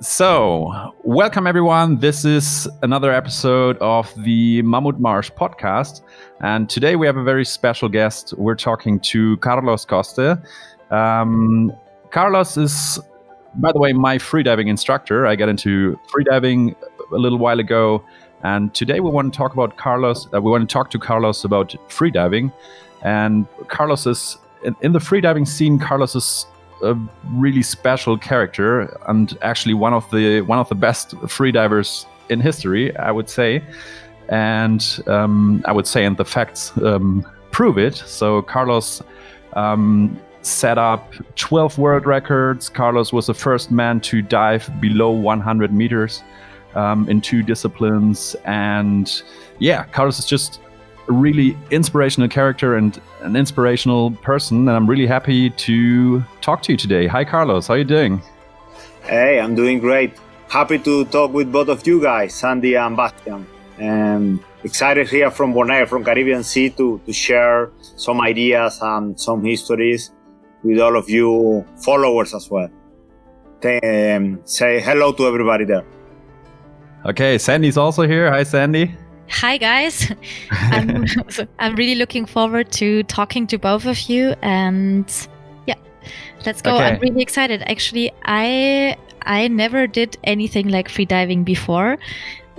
[0.00, 1.96] So, welcome everyone.
[1.96, 6.02] This is another episode of the Mammut Marsh podcast.
[6.40, 8.34] And today we have a very special guest.
[8.36, 10.38] We're talking to Carlos Coste.
[10.90, 11.72] Um,
[12.10, 12.98] Carlos is,
[13.54, 15.26] by the way, my freediving instructor.
[15.26, 16.76] I got into freediving
[17.10, 18.04] a little while ago.
[18.42, 20.28] And today we want to talk about Carlos.
[20.30, 22.52] Uh, we want to talk to Carlos about freediving.
[23.00, 26.44] And Carlos is, in, in the freediving scene, Carlos is
[26.82, 26.96] a
[27.32, 32.96] really special character and actually one of the one of the best freedivers in history,
[32.96, 33.62] I would say.
[34.28, 37.94] And um, I would say, and the facts um, prove it.
[37.94, 39.02] So Carlos
[39.52, 42.68] um, set up 12 world records.
[42.68, 46.22] Carlos was the first man to dive below 100 meters
[46.74, 49.22] um, in two disciplines, and
[49.58, 50.60] yeah, Carlos is just
[51.06, 56.78] really inspirational character and an inspirational person, and I'm really happy to talk to you
[56.78, 57.06] today.
[57.06, 57.66] Hi, Carlos.
[57.66, 58.22] How are you doing?
[59.02, 60.14] Hey, I'm doing great.
[60.48, 63.46] Happy to talk with both of you guys, Sandy and Bastian.
[63.78, 69.44] And excited here from Bonaire, from Caribbean Sea, to, to share some ideas and some
[69.44, 70.12] histories
[70.62, 72.70] with all of you followers as well.
[73.64, 75.84] Um, say hello to everybody there.
[77.04, 78.30] Okay, Sandy's also here.
[78.30, 78.94] Hi, Sandy.
[79.30, 80.12] Hi, guys.
[80.50, 81.04] I'm,
[81.58, 84.34] I'm really looking forward to talking to both of you.
[84.42, 85.10] And
[85.66, 85.74] yeah,
[86.44, 86.76] let's go.
[86.76, 86.84] Okay.
[86.84, 87.62] I'm really excited.
[87.66, 91.98] Actually, I I never did anything like freediving before.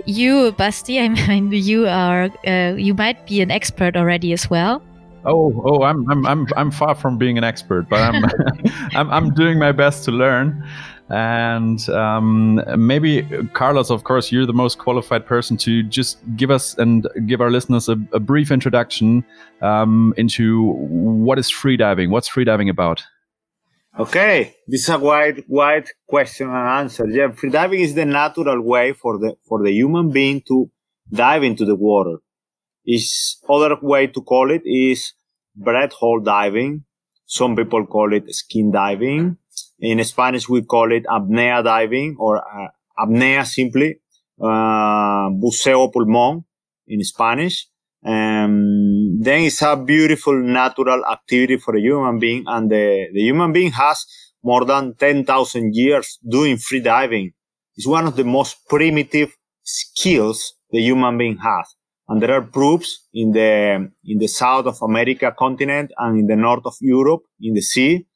[0.04, 4.82] You, Basti, I mean, you are uh, you might be an expert already as well.
[5.24, 8.24] Oh, oh, I'm I'm I'm I'm far from being an expert, but I'm
[8.94, 10.64] I'm I'm doing my best to learn.
[11.10, 13.22] And um, maybe,
[13.54, 17.50] Carlos, of course, you're the most qualified person to just give us and give our
[17.50, 19.24] listeners a, a brief introduction
[19.62, 22.10] um, into what is freediving.
[22.10, 23.02] What's freediving about?
[23.98, 27.08] Okay, this is a wide, wide question and answer.
[27.08, 30.70] Yeah, freediving is the natural way for the for the human being to
[31.10, 32.18] dive into the water.
[32.84, 35.14] Is other way to call it is
[35.56, 36.84] breath hold diving.
[37.26, 39.36] Some people call it skin diving
[39.80, 42.68] in Spanish, we call it apnea diving or uh,
[42.98, 44.00] apnea simply,
[44.40, 46.44] uh, buceo pulmón
[46.86, 47.68] in Spanish.
[48.04, 53.52] Um, then it's a beautiful natural activity for a human being and the, the human
[53.52, 54.04] being has
[54.42, 57.32] more than 10,000 years doing free diving.
[57.76, 61.74] It's one of the most primitive skills the human being has.
[62.08, 66.36] And there are proofs in the, in the South of America continent and in the
[66.36, 68.06] North of Europe in the sea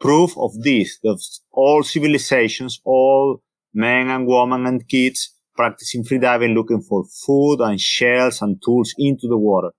[0.00, 1.18] proof of this, that
[1.50, 3.42] all civilizations, all
[3.74, 9.26] men and women and kids practicing freediving, looking for food and shells and tools into
[9.26, 9.70] the water.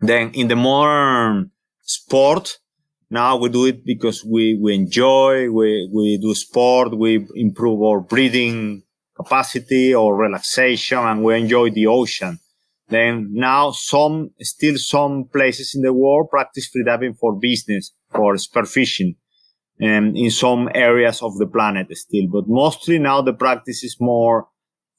[0.00, 1.50] Then in the modern
[1.82, 2.58] sport,
[3.10, 8.00] now we do it because we, we enjoy, we, we do sport, we improve our
[8.00, 8.84] breathing
[9.16, 12.38] capacity or relaxation and we enjoy the ocean.
[12.90, 19.16] Then now some, still some places in the world practice freediving for business, for spearfishing,
[19.82, 22.26] um, in some areas of the planet still.
[22.30, 24.48] But mostly now the practice is more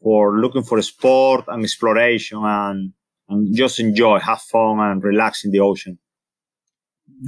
[0.02, 2.94] for looking for sport and exploration and,
[3.30, 6.00] and just enjoy, have fun and relax in the ocean.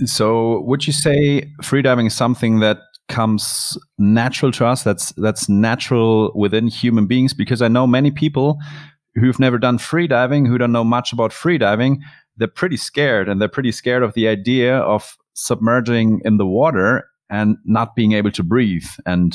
[0.05, 2.77] So would you say freediving is something that
[3.09, 8.57] comes natural to us that's that's natural within human beings because i know many people
[9.15, 11.97] who've never done freediving, who don't know much about freediving,
[12.37, 17.07] they're pretty scared and they're pretty scared of the idea of submerging in the water
[17.29, 18.87] and not being able to breathe.
[19.05, 19.33] And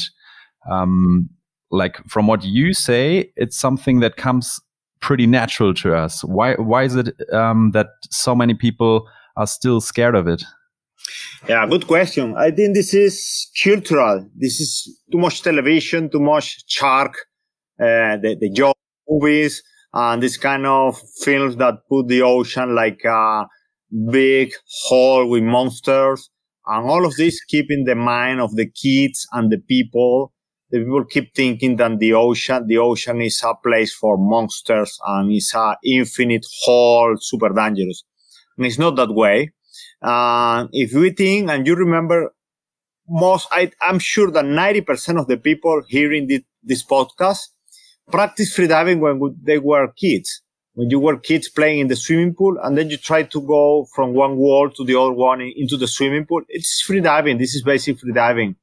[0.71, 1.29] um,
[1.71, 4.61] like from what you say, it's something that comes
[5.01, 6.25] pretty natural to us.
[6.25, 10.43] Why why is it um, that so many people are still scared of it?
[11.49, 12.35] Yeah, good question.
[12.37, 14.29] I think this is cultural.
[14.35, 17.15] This is too much television, too much shark,
[17.81, 18.75] uh, the the Jaws
[19.09, 23.47] movies and this kind of films that put the ocean like a
[24.11, 24.53] big
[24.87, 26.31] hole with monsters.
[26.67, 30.33] And all of this keep in the mind of the kids and the people.
[30.71, 35.33] The people keep thinking that the ocean the ocean is a place for monsters and
[35.33, 38.05] it's a infinite hole super dangerous.
[38.59, 39.53] And it's not that way.
[40.03, 42.33] Uh, if we think and you remember
[43.09, 46.29] most I, i'm sure that 90% of the people hearing
[46.63, 47.49] this podcast
[48.11, 50.43] practice freediving when they were kids.
[50.75, 53.87] When you were kids playing in the swimming pool and then you try to go
[53.95, 56.43] from one wall to the other one into the swimming pool.
[56.49, 57.39] It's freediving.
[57.39, 58.55] This is basic freediving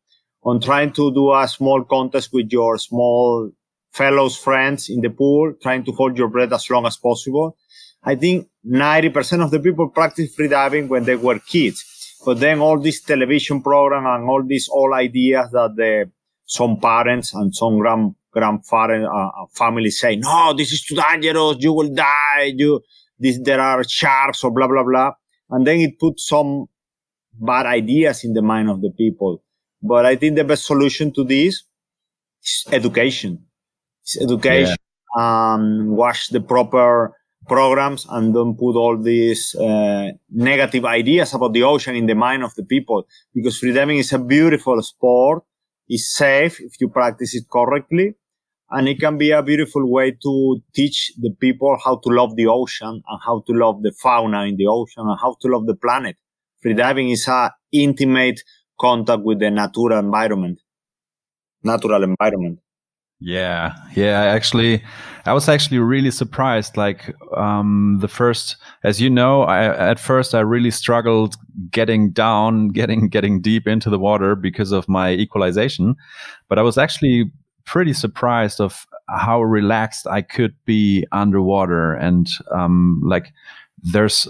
[0.43, 3.51] on trying to do a small contest with your small
[3.91, 7.57] fellows friends in the pool, trying to hold your breath as long as possible.
[8.03, 11.83] I think 90% of the people practice freediving when they were kids.
[12.25, 16.11] But then all this television program and all these old ideas that the
[16.45, 21.57] some parents and some grand grandfather uh, uh, family say, no, this is too dangerous.
[21.59, 22.53] You will die.
[22.55, 22.81] You,
[23.17, 25.11] this, there are sharks or blah, blah, blah.
[25.49, 26.65] And then it puts some
[27.33, 29.43] bad ideas in the mind of the people.
[29.81, 31.63] But I think the best solution to this
[32.43, 33.45] is education.
[34.03, 34.75] It's education.
[35.17, 35.53] Yeah.
[35.53, 37.15] Um, watch the proper
[37.47, 42.43] programs and don't put all these uh, negative ideas about the ocean in the mind
[42.43, 45.43] of the people because freediving is a beautiful sport.
[45.87, 48.15] It's safe if you practice it correctly
[48.75, 52.45] and it can be a beautiful way to teach the people how to love the
[52.45, 55.75] ocean and how to love the fauna in the ocean and how to love the
[55.75, 56.17] planet.
[56.63, 58.41] Freediving is a intimate
[58.79, 60.59] contact with the natural environment,
[61.63, 62.59] natural environment.
[63.21, 64.23] Yeah, yeah.
[64.23, 64.83] Actually,
[65.25, 66.75] I was actually really surprised.
[66.75, 71.35] Like um, the first, as you know, I, at first I really struggled
[71.71, 75.95] getting down, getting getting deep into the water because of my equalization.
[76.49, 77.31] But I was actually
[77.65, 83.31] pretty surprised of how relaxed I could be underwater, and um, like
[83.81, 84.27] there's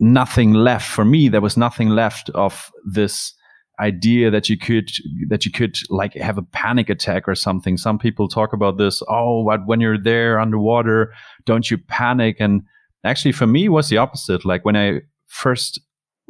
[0.00, 1.28] nothing left for me.
[1.28, 3.34] There was nothing left of this
[3.80, 4.90] idea that you could
[5.28, 7.76] that you could like have a panic attack or something.
[7.76, 11.12] Some people talk about this oh but when you're there underwater
[11.44, 12.36] don't you panic?
[12.38, 12.62] And
[13.04, 14.44] actually for me was the opposite.
[14.44, 15.80] Like when i first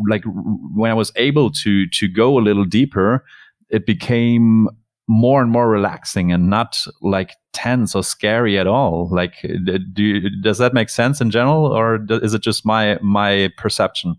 [0.09, 0.25] like
[0.75, 3.25] when i was able to to go a little deeper
[3.69, 4.69] it became
[5.07, 9.35] more and more relaxing and not like tense or scary at all like
[9.93, 14.17] do you, does that make sense in general or is it just my my perception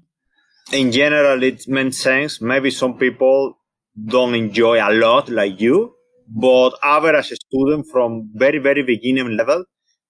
[0.71, 2.41] in general, it makes sense.
[2.41, 3.57] Maybe some people
[4.03, 5.93] don't enjoy a lot like you,
[6.27, 9.65] but average student from very, very beginning level,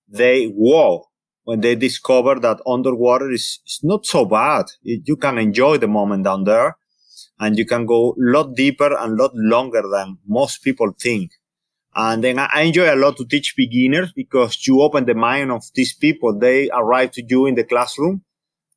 [0.08, 1.06] they wow
[1.44, 4.66] when they discover that underwater is, is not so bad.
[4.82, 6.78] You can enjoy the moment down there
[7.40, 11.32] and you can go a lot deeper and a lot longer than most people think.
[11.96, 15.64] And then I enjoy a lot to teach beginners because you open the mind of
[15.74, 16.38] these people.
[16.38, 18.24] They arrive to you in the classroom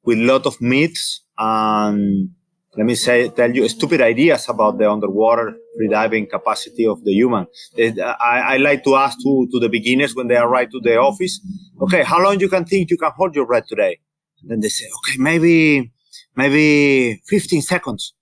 [0.04, 2.30] with a lot of myths and
[2.76, 7.46] let me say, tell you stupid ideas about the underwater freediving capacity of the human.
[7.76, 11.40] I, I, like to ask to, to the beginners when they arrive to the office,
[11.80, 13.98] okay, how long you can think you can hold your breath today?
[14.42, 15.90] And then they say, okay, maybe,
[16.36, 18.14] maybe 15 seconds.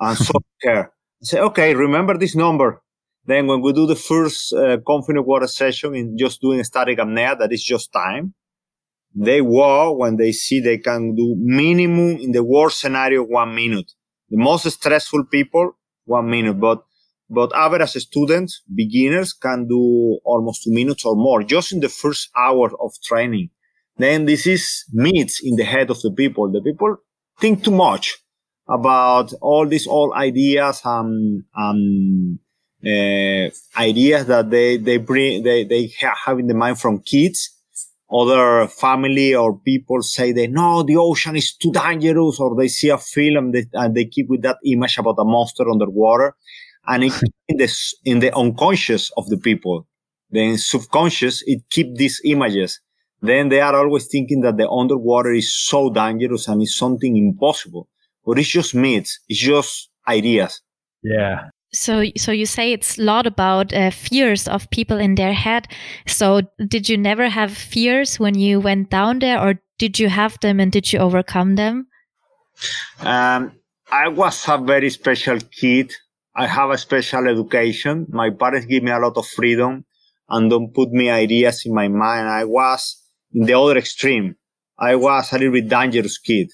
[0.00, 0.32] And so
[0.62, 0.92] care.
[1.22, 2.82] I say, okay, remember this number.
[3.26, 7.38] Then when we do the first uh, confident water session in just doing static apnea,
[7.38, 8.34] that is just time
[9.14, 13.90] they wow when they see they can do minimum in the worst scenario one minute.
[14.28, 15.72] The most stressful people,
[16.04, 16.84] one minute, but
[17.32, 22.28] but average students, beginners can do almost two minutes or more just in the first
[22.36, 23.50] hour of training.
[23.96, 26.50] Then this is myths in the head of the people.
[26.50, 26.96] The people
[27.38, 28.18] think too much
[28.70, 32.38] about all these old ideas and, and
[32.86, 35.92] uh, ideas that they, they bring, they, they
[36.24, 37.56] have in the mind from kids.
[38.12, 42.88] Other family or people say they no the ocean is too dangerous or they see
[42.88, 46.34] a film and they keep with that image about a monster underwater.
[46.88, 47.12] And it,
[47.48, 47.72] in the
[48.04, 49.86] in the unconscious of the people
[50.30, 52.80] then subconscious it keep these images.
[53.22, 57.88] Then they are always thinking that the underwater is so dangerous and is something impossible
[58.24, 59.18] but it's just myths.
[59.28, 60.60] It's just ideas.
[61.02, 61.48] Yeah.
[61.72, 65.68] So so you say it's a lot about uh, fears of people in their head.
[66.06, 70.38] So did you never have fears when you went down there or did you have
[70.40, 71.86] them and did you overcome them?
[73.00, 73.52] Um,
[73.90, 75.92] i was a very special kid.
[76.34, 78.06] I have a special education.
[78.10, 79.84] My parents give me a lot of freedom
[80.28, 82.28] and don't put me ideas in my mind.
[82.28, 82.96] I was
[83.32, 84.36] in the other extreme.
[84.78, 86.50] I was a little bit dangerous kid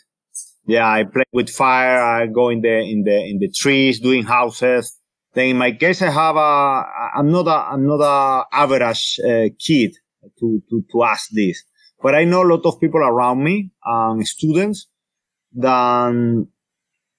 [0.67, 4.25] yeah i play with fire i go in the in the in the trees doing
[4.25, 5.01] houses
[5.37, 9.51] then in my case, I have a, I'm not a, I'm not a average uh,
[9.59, 9.95] kid
[10.41, 11.63] to, to, to ask this,
[12.03, 14.89] but I know a lot of people around me, um, students,
[15.53, 16.47] that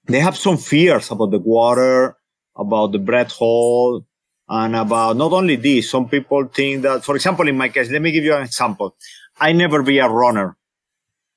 [0.06, 2.16] they have some fears about the water,
[2.56, 4.04] about the breath hole,
[4.48, 8.02] and about not only this, some people think that, for example, in my case, let
[8.02, 8.96] me give you an example.
[9.38, 10.57] I never be a runner.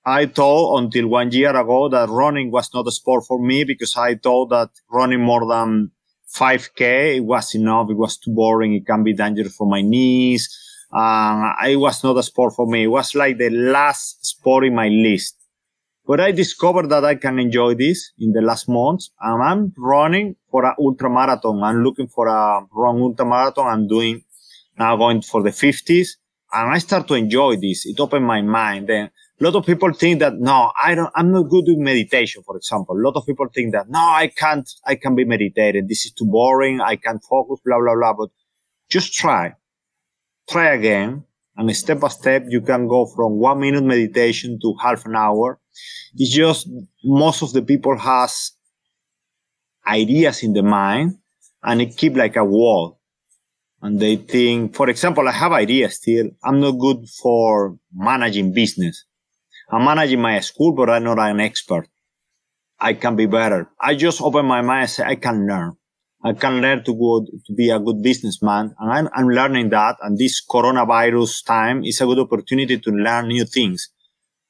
[0.05, 3.95] I thought until one year ago that running was not a sport for me because
[3.95, 5.91] I thought that running more than
[6.35, 7.89] 5K, it was enough.
[7.89, 8.73] It was too boring.
[8.73, 10.49] It can be dangerous for my knees.
[10.91, 12.83] Uh, it was not a sport for me.
[12.83, 15.37] It was like the last sport in my list.
[16.05, 20.35] But I discovered that I can enjoy this in the last months and I'm running
[20.49, 21.61] for an ultra marathon.
[21.63, 23.67] I'm looking for a run ultra marathon.
[23.67, 24.23] I'm doing
[24.79, 26.07] now going for the 50s
[26.51, 27.85] and I start to enjoy this.
[27.85, 28.87] It opened my mind.
[28.87, 29.11] Then
[29.41, 32.55] a lot of people think that no, I don't, I'm not good with meditation, for
[32.55, 32.95] example.
[32.95, 35.87] A lot of people think that no, I can't, I can't be meditating.
[35.87, 36.79] This is too boring.
[36.79, 38.13] I can't focus, blah, blah, blah.
[38.13, 38.29] But
[38.87, 39.55] just try,
[40.47, 41.23] try again.
[41.57, 45.59] And step by step, you can go from one minute meditation to half an hour.
[46.13, 46.69] It's just
[47.03, 48.51] most of the people has
[49.87, 51.17] ideas in the mind
[51.63, 52.99] and it keep like a wall.
[53.81, 56.29] And they think, for example, I have ideas still.
[56.43, 59.05] I'm not good for managing business.
[59.71, 61.87] I'm managing my school, but I'm not an expert.
[62.77, 63.69] I can be better.
[63.79, 65.77] I just open my mind and say, I can learn.
[66.23, 68.75] I can learn to go to be a good businessman.
[68.79, 69.95] And I'm, I'm learning that.
[70.01, 73.89] And this coronavirus time is a good opportunity to learn new things.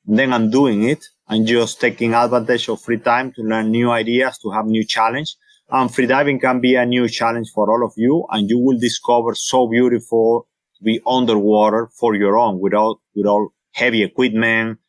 [0.07, 1.05] And then I'm doing it.
[1.27, 5.35] I'm just taking advantage of free time to learn new ideas, to have new challenge.
[5.69, 8.25] And freediving can be a new challenge for all of you.
[8.31, 10.47] And you will discover so beautiful
[10.77, 14.79] to be underwater for your own without, without heavy equipment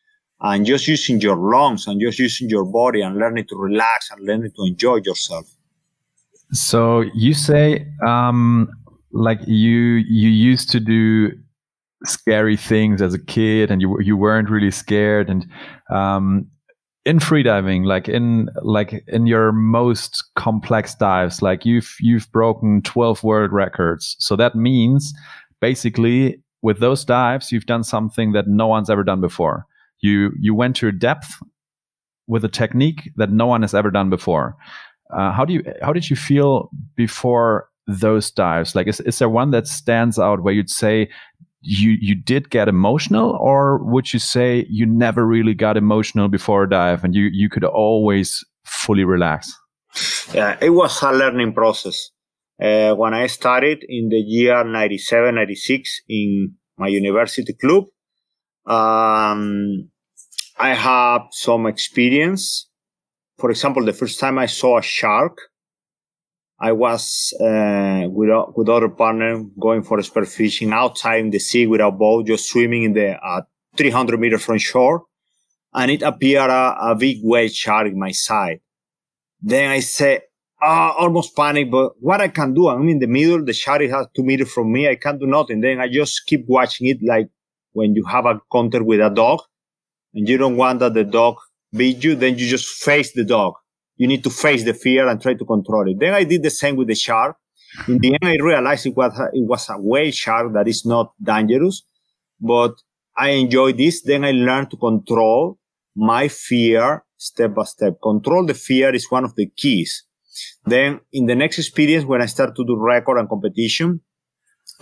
[0.43, 4.25] and just using your lungs and just using your body and learning to relax and
[4.25, 5.49] learning to enjoy yourself.
[6.51, 8.69] So you say, um,
[9.11, 11.31] like you, you used to do
[12.05, 15.47] scary things as a kid and you you weren't really scared and
[15.89, 16.45] um,
[17.05, 23.23] in freediving like in like in your most complex dives like you've you've broken 12
[23.23, 25.13] world records so that means
[25.61, 29.65] basically with those dives you've done something that no one's ever done before
[30.03, 31.31] you you went to a depth
[32.27, 34.55] with a technique that no one has ever done before.
[35.15, 38.75] Uh, how do you how did you feel before those dives?
[38.75, 41.09] Like is, is there one that stands out where you'd say
[41.61, 46.63] you you did get emotional or would you say you never really got emotional before
[46.63, 49.53] a dive and you you could always fully relax?
[50.33, 52.11] Yeah it was a learning process.
[52.61, 57.85] Uh, when i started in the year 97 96 in my university club
[58.65, 59.89] um,
[60.69, 62.43] i have some experience
[63.39, 65.35] for example the first time i saw a shark
[66.63, 71.67] I was uh, with with other partner going for spear fishing outside in the sea
[71.67, 73.41] with a boat, just swimming in the uh,
[73.75, 75.03] 300 meters from shore,
[75.73, 78.59] and it appeared a, a big whale shark in my side.
[79.41, 80.21] Then I said,
[80.63, 82.69] uh, almost panic, but what I can do?
[82.69, 83.43] I'm in the middle.
[83.43, 84.87] The shark has two meters from me.
[84.87, 85.59] I can't do nothing.
[85.59, 87.27] Then I just keep watching it like
[87.73, 89.41] when you have a contact with a dog
[90.13, 91.35] and you don't want that the dog
[91.71, 93.53] beat you, then you just face the dog
[93.97, 95.99] you need to face the fear and try to control it.
[95.99, 97.37] Then I did the same with the shark.
[97.87, 101.13] In the end, I realized it was, it was a whale shark that is not
[101.21, 101.83] dangerous,
[102.39, 102.73] but
[103.17, 104.01] I enjoyed this.
[104.03, 105.57] Then I learned to control
[105.95, 107.93] my fear step by step.
[108.01, 110.03] Control the fear is one of the keys.
[110.65, 114.01] Then in the next experience, when I start to do record and competition,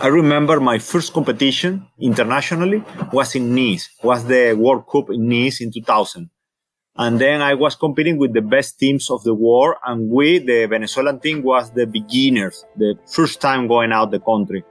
[0.01, 5.61] I remember my first competition internationally was in Nice, was the World Cup in Nice
[5.61, 6.27] in 2000.
[6.97, 9.75] And then I was competing with the best teams of the world.
[9.85, 14.63] And we, the Venezuelan team, was the beginners, the first time going out the country.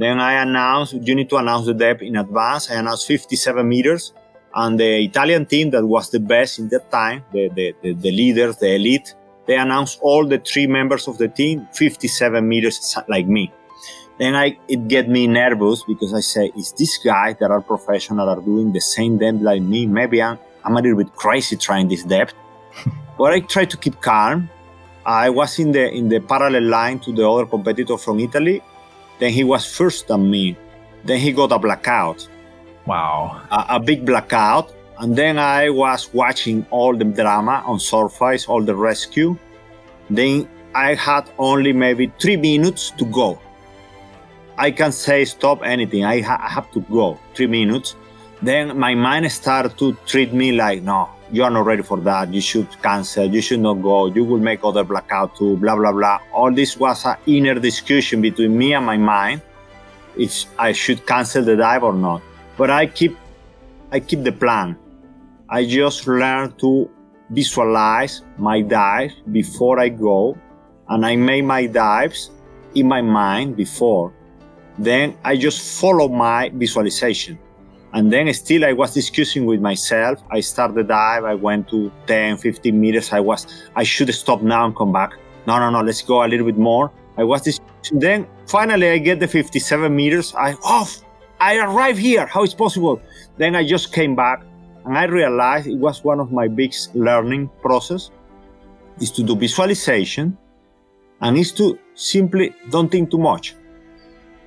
[0.00, 2.68] Then I announced, you need to announce the depth in advance.
[2.68, 4.14] I announced 57 meters.
[4.52, 8.10] And the Italian team that was the best in that time, the, the, the, the
[8.10, 9.14] leaders, the elite,
[9.46, 13.52] they announced all the three members of the team 57 meters like me.
[14.18, 18.28] Then I, it get me nervous because I say, is this guy that are professional
[18.28, 19.86] are doing the same depth like me?
[19.86, 22.34] Maybe I'm, I'm a little bit crazy trying this depth.
[23.18, 24.48] but I try to keep calm.
[25.04, 28.60] I was in the in the parallel line to the other competitor from Italy.
[29.20, 30.56] Then he was first than me.
[31.04, 32.26] Then he got a blackout.
[32.86, 33.40] Wow.
[33.50, 34.74] A, a big blackout.
[34.98, 39.38] And then I was watching all the drama on surface, all the rescue.
[40.10, 43.40] Then I had only maybe three minutes to go.
[44.58, 46.04] I can say stop anything.
[46.04, 47.94] I, ha- I have to go three minutes.
[48.42, 52.32] Then my mind started to treat me like, no, you are not ready for that.
[52.32, 53.26] You should cancel.
[53.26, 54.06] You should not go.
[54.06, 56.20] You will make other blackout too, blah, blah, blah.
[56.32, 59.42] All this was an inner discussion between me and my mind
[60.16, 62.22] if I should cancel the dive or not.
[62.56, 63.16] But I keep,
[63.90, 64.76] I keep the plan.
[65.48, 66.90] I just learn to
[67.30, 70.36] visualize my dive before I go
[70.88, 72.30] and I make my dives
[72.74, 74.12] in my mind before.
[74.78, 77.38] Then I just follow my visualization.
[77.92, 80.22] And then still I was discussing with myself.
[80.30, 81.24] I started the dive.
[81.24, 83.12] I went to 10, 15 meters.
[83.12, 85.12] I was, I should stop now and come back.
[85.46, 86.92] No, no, no, let's go a little bit more.
[87.16, 87.98] I was discussing.
[87.98, 90.34] Then finally I get the 57 meters.
[90.34, 91.00] I, off.
[91.00, 91.06] Oh,
[91.40, 92.26] I arrived here.
[92.26, 93.00] How is possible?
[93.36, 94.42] Then I just came back
[94.84, 98.10] and I realized it was one of my biggest learning process
[99.00, 100.36] is to do visualization
[101.20, 103.54] and is to simply don't think too much.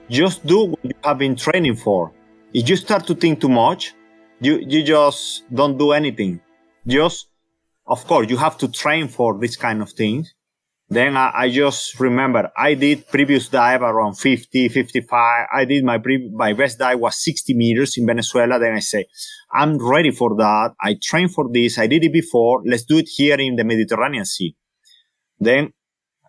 [0.09, 2.11] Just do what you have been training for
[2.53, 3.93] if you start to think too much,
[4.41, 6.39] you, you just don't do anything.
[6.87, 7.27] Just,
[7.85, 10.33] of course, you have to train for this kind of things,
[10.89, 15.47] Then I, I, just remember I did previous dive around 50, 55.
[15.53, 18.59] I did my pre- my best dive was 60 meters in Venezuela.
[18.59, 19.05] Then I say,
[19.53, 20.73] I'm ready for that.
[20.81, 21.77] I trained for this.
[21.77, 22.63] I did it before.
[22.65, 24.55] Let's do it here in the Mediterranean Sea.
[25.39, 25.73] Then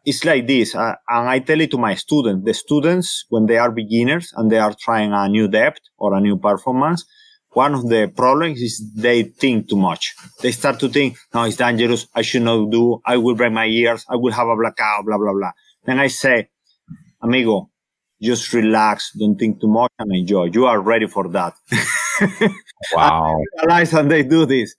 [0.05, 0.75] it's like this.
[0.75, 2.45] Uh, and I tell it to my students.
[2.45, 6.21] The students, when they are beginners and they are trying a new depth or a
[6.21, 7.05] new performance,
[7.53, 10.15] one of the problems is they think too much.
[10.41, 12.07] They start to think, no, it's dangerous.
[12.15, 13.01] I should not do.
[13.05, 14.05] I will break my ears.
[14.09, 15.51] I will have a blackout, blah, blah, blah.
[15.85, 16.49] Then I say,
[17.21, 17.71] amigo,
[18.23, 19.13] just relax.
[19.19, 20.51] Don't think too much and enjoy.
[20.53, 21.55] You are ready for that.
[22.93, 23.43] wow.
[23.59, 24.75] I realize and they do this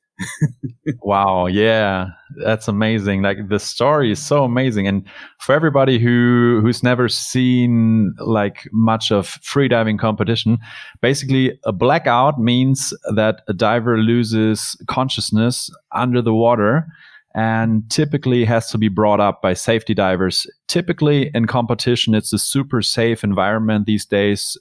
[1.02, 2.08] wow yeah
[2.44, 5.08] that's amazing like the story is so amazing and
[5.40, 10.58] for everybody who who's never seen like much of freediving competition
[11.02, 16.86] basically a blackout means that a diver loses consciousness under the water
[17.34, 20.46] and typically has to be brought up by safety divers.
[20.68, 24.58] Typically in competition it's a super safe environment these days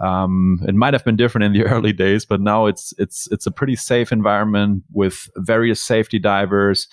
[0.00, 3.46] um, it might have been different in the early days, but now it's it's it's
[3.46, 6.88] a pretty safe environment with various safety divers.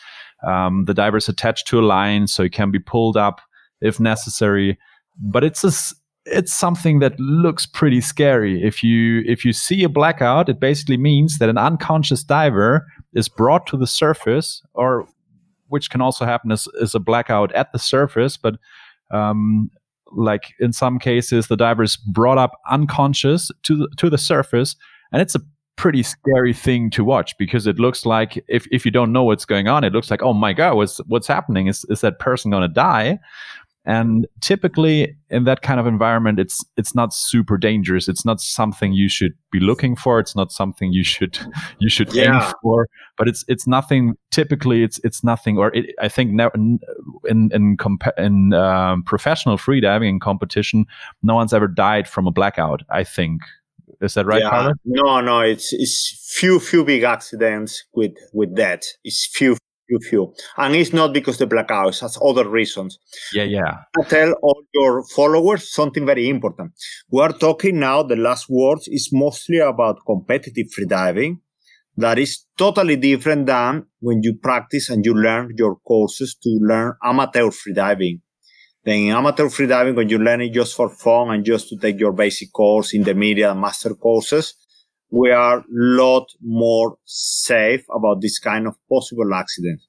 [0.46, 3.42] Um, the divers attached to a line, so it can be pulled up
[3.80, 4.78] if necessary.
[5.20, 8.64] But it's a, it's something that looks pretty scary.
[8.64, 13.28] If you if you see a blackout, it basically means that an unconscious diver is
[13.28, 15.08] brought to the surface, or
[15.68, 18.56] which can also happen is, as a blackout at the surface, but
[19.10, 19.70] um,
[20.16, 24.76] like in some cases the diver is brought up unconscious to the, to the surface
[25.12, 25.42] and it's a
[25.78, 29.46] pretty scary thing to watch because it looks like if, if you don't know what's
[29.46, 31.68] going on it looks like oh my god what's what's happening?
[31.68, 33.20] Is is that person going to die
[33.86, 38.08] and typically in that kind of environment it's it's not super dangerous.
[38.08, 40.20] It's not something you should be looking for.
[40.20, 41.40] It's not something you should
[41.80, 42.46] you should yeah.
[42.46, 42.88] aim for.
[43.18, 46.80] But it's it's nothing typically it's it's nothing or it, i think in
[47.26, 50.86] in in, compa- in um, professional freediving competition
[51.22, 53.42] no one's ever died from a blackout i think.
[54.00, 54.72] Is that right yeah.
[54.86, 58.86] no no it's it's few few big accidents with with that.
[59.04, 59.58] It's few
[60.00, 60.34] few, few.
[60.58, 63.00] And it's not because the blackouts, has other reasons.
[63.34, 63.74] Yeah, yeah.
[64.00, 66.72] I tell all your followers something very important.
[67.10, 71.40] We are talking now, the last words is mostly about competitive freediving.
[71.98, 76.94] That is totally different than when you practice and you learn your courses to learn
[77.04, 78.22] amateur freediving.
[78.84, 82.00] Then in amateur freediving, when you learn it just for fun and just to take
[82.00, 84.56] your basic course, intermediate master courses,
[85.12, 89.82] we are a lot more safe about this kind of possible accident.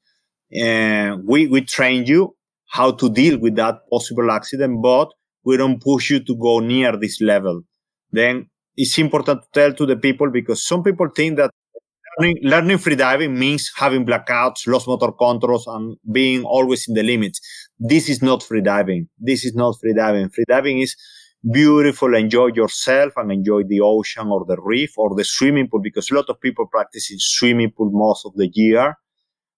[0.53, 2.37] And we, we train you
[2.71, 5.09] how to deal with that possible accident, but
[5.45, 7.63] we don't push you to go near this level.
[8.11, 11.51] Then it's important to tell to the people because some people think that
[12.19, 17.41] learning, learning freediving means having blackouts, lost motor controls, and being always in the limits.
[17.79, 19.09] This is not freediving.
[19.19, 20.31] This is not freediving.
[20.31, 20.97] Freediving is
[21.51, 26.11] beautiful, enjoy yourself and enjoy the ocean or the reef or the swimming pool because
[26.11, 28.97] a lot of people practice in swimming pool most of the year.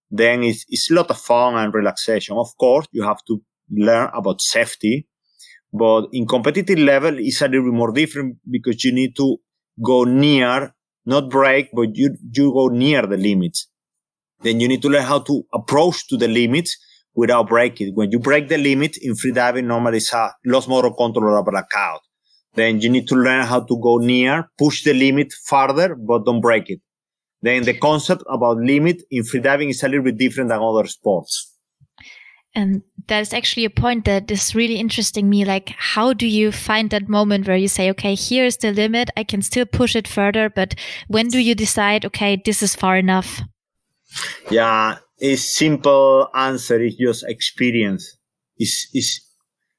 [0.09, 2.37] Then it's, it's a lot of fun and relaxation.
[2.37, 5.07] Of course, you have to learn about safety,
[5.73, 9.37] but in competitive level, it's a little more different because you need to
[9.83, 10.73] go near,
[11.05, 13.67] not break, but you, you go near the limits.
[14.41, 16.77] Then you need to learn how to approach to the limits
[17.15, 17.95] without breaking.
[17.95, 21.43] When you break the limit in freediving, normally it's a lost motor control or a
[21.43, 22.01] blackout.
[22.53, 26.41] Then you need to learn how to go near, push the limit farther, but don't
[26.41, 26.79] break it.
[27.41, 31.51] Then the concept about limit in freediving is a little bit different than other sports.
[32.55, 35.43] And that's actually a point that is really interesting me.
[35.43, 39.09] Like, how do you find that moment where you say, okay, here is the limit.
[39.17, 40.73] I can still push it further, but
[41.09, 43.41] when do you decide, okay, this is far enough?
[44.49, 48.17] Yeah, a simple answer is just experience.
[48.57, 49.21] Is is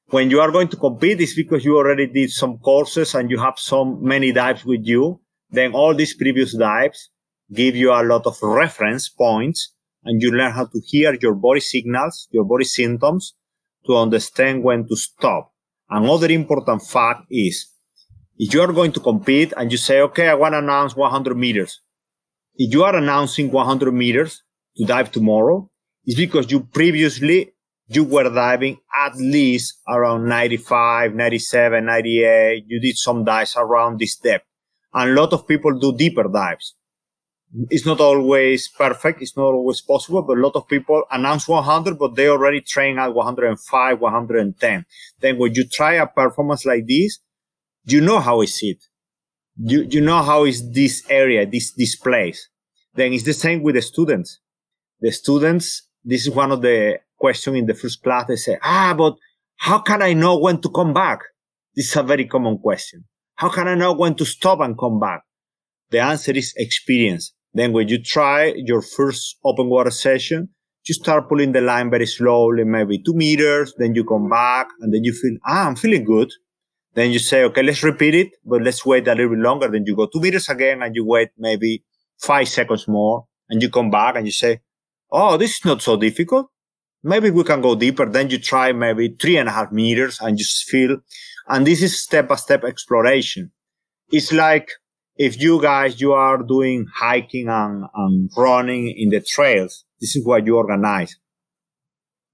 [0.09, 3.39] when you are going to compete, it's because you already did some courses and you
[3.39, 5.19] have so many dives with you.
[5.49, 7.09] Then all these previous dives
[7.53, 9.73] give you a lot of reference points
[10.03, 13.35] and you learn how to hear your body signals, your body symptoms
[13.85, 15.53] to understand when to stop.
[15.89, 17.67] Another important fact is
[18.37, 21.35] if you are going to compete and you say, okay, I want to announce 100
[21.35, 21.81] meters.
[22.55, 24.43] If you are announcing 100 meters,
[24.77, 25.69] to dive tomorrow
[26.05, 27.51] is because you previously
[27.87, 32.65] you were diving at least around 95, 97, 98.
[32.67, 34.45] You did some dives around this depth.
[34.93, 36.75] And a lot of people do deeper dives.
[37.69, 39.21] It's not always perfect.
[39.21, 42.99] It's not always possible, but a lot of people announce 100, but they already train
[42.99, 44.85] at 105, 110.
[45.21, 47.19] Then when you try a performance like this,
[47.85, 48.83] you know how is it.
[49.57, 52.49] You, you know how is this area, this, this place.
[52.95, 54.39] Then it's the same with the students
[54.99, 58.25] the students, this is one of the question in the first class.
[58.27, 59.15] They say, ah, but
[59.57, 61.19] how can I know when to come back?
[61.75, 63.05] This is a very common question.
[63.35, 65.21] How can I know when to stop and come back?
[65.91, 67.33] The answer is experience.
[67.53, 70.49] Then when you try your first open water session,
[70.87, 74.93] you start pulling the line very slowly, maybe two meters, then you come back and
[74.93, 76.31] then you feel, ah, I'm feeling good.
[76.93, 79.67] Then you say, okay, let's repeat it, but let's wait a little bit longer.
[79.67, 81.83] Then you go two meters again and you wait maybe
[82.19, 84.61] five seconds more and you come back and you say,
[85.11, 86.47] Oh, this is not so difficult.
[87.03, 88.05] Maybe we can go deeper.
[88.05, 90.97] Then you try maybe three and a half meters and just feel.
[91.47, 93.51] And this is step by step exploration.
[94.11, 94.69] It's like
[95.15, 99.85] if you guys, you are doing hiking and, and running in the trails.
[99.99, 101.15] This is what you organize.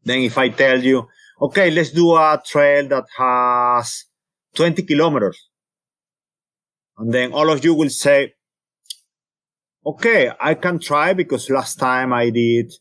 [0.04, 1.08] Then if I tell you,
[1.42, 4.06] okay, let's do a trail that has
[4.56, 5.50] 20 kilometers.
[6.98, 8.34] And then all of you will say,
[9.86, 12.74] okay, I can try because last time I did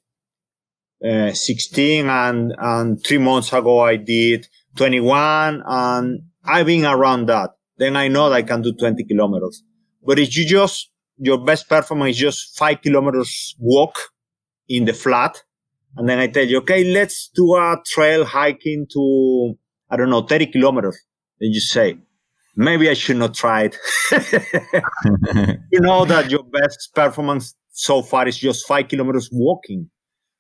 [1.05, 7.51] uh, 16 and, and three months ago I did 21 and I've been around that.
[7.77, 9.63] Then I know that I can do 20 kilometers.
[10.05, 13.99] But if you just, your best performance is just five kilometers walk
[14.69, 15.43] in the flat.
[15.97, 19.55] And then I tell you, okay, let's do a trail hiking to,
[19.91, 20.99] I don't know, 30 kilometers.
[21.39, 21.99] Then you say,
[22.57, 23.79] maybe I should not try it.
[25.71, 29.91] you know that your best performance so far is just five kilometers walking.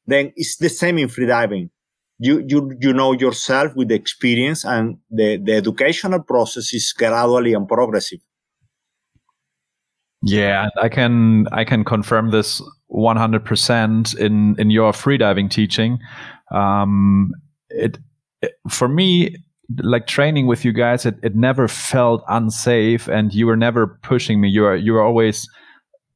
[0.06, 1.70] Then it's the same in freediving.
[2.18, 7.54] You, you, you know yourself with the experience and the, the educational process is gradually
[7.54, 8.20] and progressive.
[10.24, 15.98] Yeah, I can I can confirm this 100% in in your freediving teaching.
[16.52, 17.32] Um,
[17.70, 17.98] it,
[18.40, 19.36] it for me
[19.82, 24.40] like training with you guys, it, it never felt unsafe and you were never pushing
[24.40, 24.48] me.
[24.48, 25.48] You were, you were always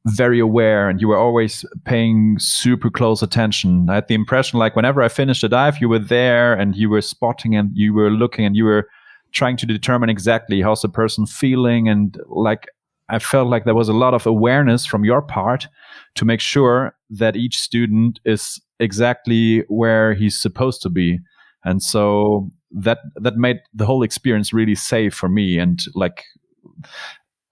[0.05, 3.89] very aware and you were always paying super close attention.
[3.89, 6.89] I had the impression like whenever I finished a dive, you were there and you
[6.89, 8.87] were spotting and you were looking and you were
[9.31, 11.89] trying to determine exactly how's the person feeling.
[11.89, 12.67] And like,
[13.09, 15.67] I felt like there was a lot of awareness from your part
[16.15, 21.19] to make sure that each student is exactly where he's supposed to be.
[21.63, 25.57] And so that that made the whole experience really safe for me.
[25.57, 26.23] And like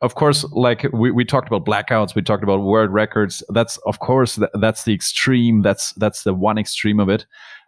[0.01, 3.43] of course like we, we talked about blackouts we talked about world records.
[3.49, 5.61] That's of course th- that's the extreme.
[5.61, 7.25] That's that's the one extreme of it.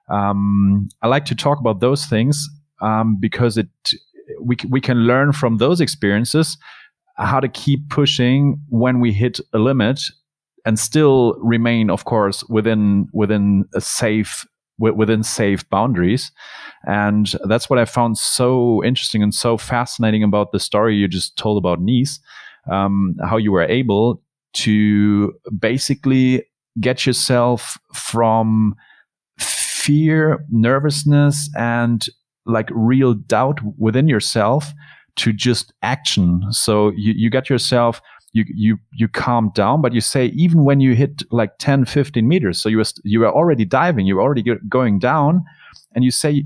[0.10, 2.47] Um, i like to talk about those things
[2.81, 3.67] um, because it
[4.41, 6.57] we, we can learn from those experiences
[7.17, 10.01] how to keep pushing when we hit a limit
[10.65, 14.45] and still remain of course within within a safe
[14.80, 16.32] within safe boundaries.
[16.86, 21.38] And that's what I found so interesting and so fascinating about the story you just
[21.38, 22.20] told about Nice,
[22.72, 24.22] um, how you were able
[24.54, 26.46] to basically
[26.80, 28.76] get yourself from
[29.40, 32.08] fear, nervousness, and
[32.46, 34.74] like real doubt within yourself
[35.18, 36.44] to just action.
[36.52, 38.02] So you, you get yourself
[38.34, 42.28] you you you calm down but you say even when you hit like 10 15
[42.28, 45.44] meters so you were you were already diving you were already going down
[45.96, 46.44] and you say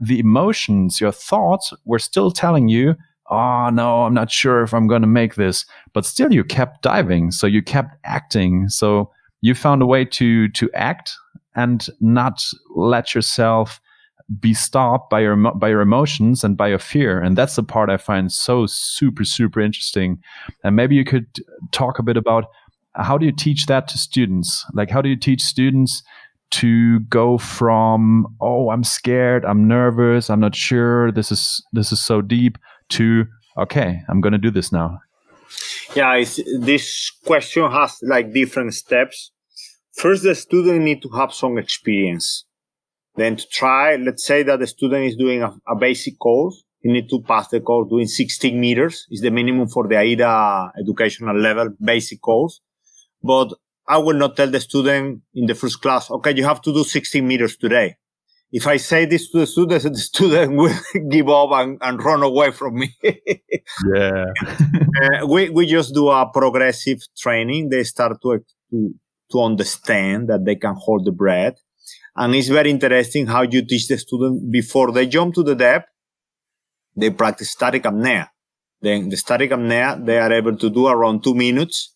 [0.00, 2.94] the emotions your thoughts were still telling you
[3.30, 6.82] oh no i'm not sure if i'm going to make this but still you kept
[6.82, 11.12] diving so you kept acting so you found a way to to act
[11.54, 13.80] and not let yourself
[14.38, 17.20] be stopped by your by your emotions and by your fear.
[17.20, 20.22] And that's the part i find so super super interesting.
[20.62, 21.26] And maybe you could
[21.72, 22.46] talk a bit about
[22.94, 24.64] how do you teach that to students?
[24.74, 26.02] Like how do you teach students
[26.50, 32.00] to go from oh i'm scared i'm nervous i'm not sure this is this is
[32.00, 33.24] so deep to
[33.56, 34.98] okay i'm going to do this now.
[35.94, 36.24] Yeah
[36.60, 39.32] this question has like different steps.
[39.92, 42.44] First the student need to have some experience
[43.16, 46.62] then to try, let's say that the student is doing a, a basic course.
[46.82, 50.72] You need to pass the course doing 16 meters is the minimum for the AIDA
[50.80, 52.60] educational level basic course.
[53.22, 53.52] But
[53.86, 56.84] I will not tell the student in the first class, okay, you have to do
[56.84, 57.96] 16 meters today.
[58.52, 60.74] If I say this to the student, the student will
[61.10, 62.96] give up and, and run away from me.
[63.02, 64.24] yeah.
[65.02, 67.68] uh, we, we just do a progressive training.
[67.68, 68.94] They start to, to,
[69.32, 71.56] to understand that they can hold the breath
[72.16, 75.88] and it's very interesting how you teach the student before they jump to the depth,
[76.96, 78.28] they practice static apnea.
[78.80, 81.94] Then the static apnea, they are able to do around two minutes.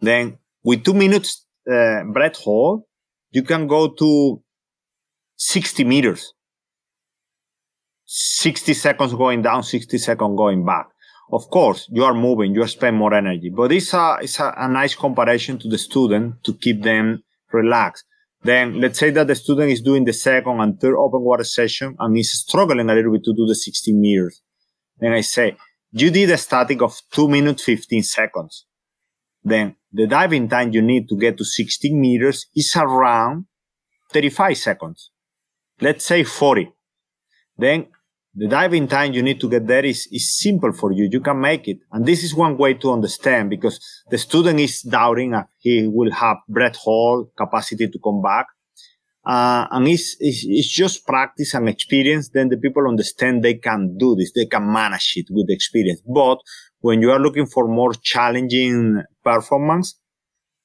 [0.00, 2.84] Then with two minutes uh, breath hold,
[3.30, 4.42] you can go to
[5.36, 6.32] 60 meters.
[8.04, 10.86] 60 seconds going down, 60 seconds going back.
[11.32, 14.68] Of course, you are moving, you spend more energy, but it's a, it's a, a
[14.68, 18.04] nice comparison to the student to keep them relaxed.
[18.42, 21.96] Then let's say that the student is doing the second and third open water session
[21.98, 24.42] and is struggling a little bit to do the 16 meters.
[24.98, 25.56] Then I say,
[25.92, 28.66] you did a static of two minutes, 15 seconds.
[29.42, 33.46] Then the diving time you need to get to 16 meters is around
[34.12, 35.10] 35 seconds.
[35.80, 36.72] Let's say 40.
[37.56, 37.86] Then
[38.36, 41.08] the diving time you need to get there is, is simple for you.
[41.10, 41.78] You can make it.
[41.90, 46.12] And this is one way to understand because the student is doubting that he will
[46.12, 48.46] have breath hold capacity to come back.
[49.24, 52.28] Uh, and it's, it's, it's, just practice and experience.
[52.28, 54.32] Then the people understand they can do this.
[54.32, 56.02] They can manage it with experience.
[56.06, 56.38] But
[56.80, 59.98] when you are looking for more challenging performance,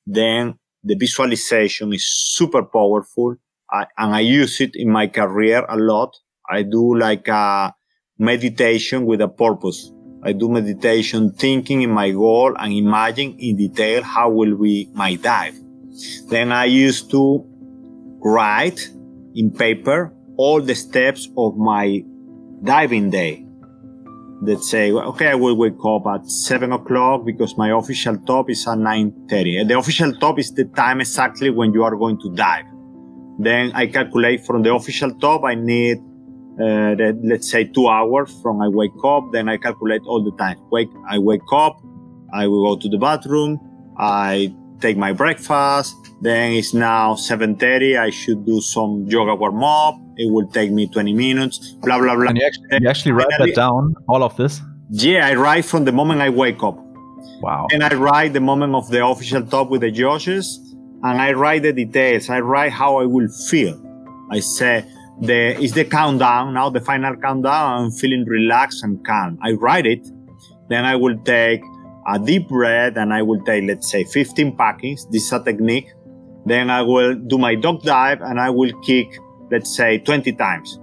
[0.06, 3.38] then the visualization is super powerful.
[3.72, 6.14] I, and I use it in my career a lot
[6.52, 7.74] I do like a
[8.20, 9.94] meditation with a purpose.
[10.22, 15.16] I do meditation thinking in my goal and imagine in detail how will be my
[15.16, 15.56] dive.
[16.28, 17.46] Then I used to
[18.24, 18.90] write
[19.34, 22.04] in paper all the steps of my
[22.64, 23.46] diving day.
[24.44, 28.68] Let's say, okay, I will wake up at seven o'clock because my official top is
[28.68, 29.68] at 9.30.
[29.68, 32.66] The official top is the time exactly when you are going to dive.
[33.40, 36.00] Then I calculate from the official top, I need
[36.62, 39.32] uh, that, let's say two hours from I wake up.
[39.32, 40.58] Then I calculate all the time.
[40.72, 41.82] Wake, I wake up,
[42.34, 43.60] I will go to the bathroom,
[43.98, 45.96] I take my breakfast.
[46.22, 47.98] Then it's now 7:30.
[47.98, 49.96] I should do some yoga warm up.
[50.18, 51.58] It will take me 20 minutes.
[51.82, 52.30] Blah blah blah.
[52.30, 54.62] And you actually, you actually write that down, all of this?
[54.90, 56.78] Yeah, I write from the moment I wake up.
[57.42, 57.68] Wow.
[57.72, 60.60] And I write the moment of the official top with the judges,
[61.04, 62.30] and I write the details.
[62.30, 63.80] I write how I will feel.
[64.32, 64.86] I say
[65.22, 69.38] the is the countdown now the final countdown i'm feeling relaxed and calm.
[69.44, 70.08] I write it
[70.68, 71.62] then i will take
[72.08, 75.90] a deep breath and i will take let's say 15 packings this is a technique.
[76.44, 79.08] Then i will do my duck dive and i will kick
[79.52, 80.80] let's say 20 times.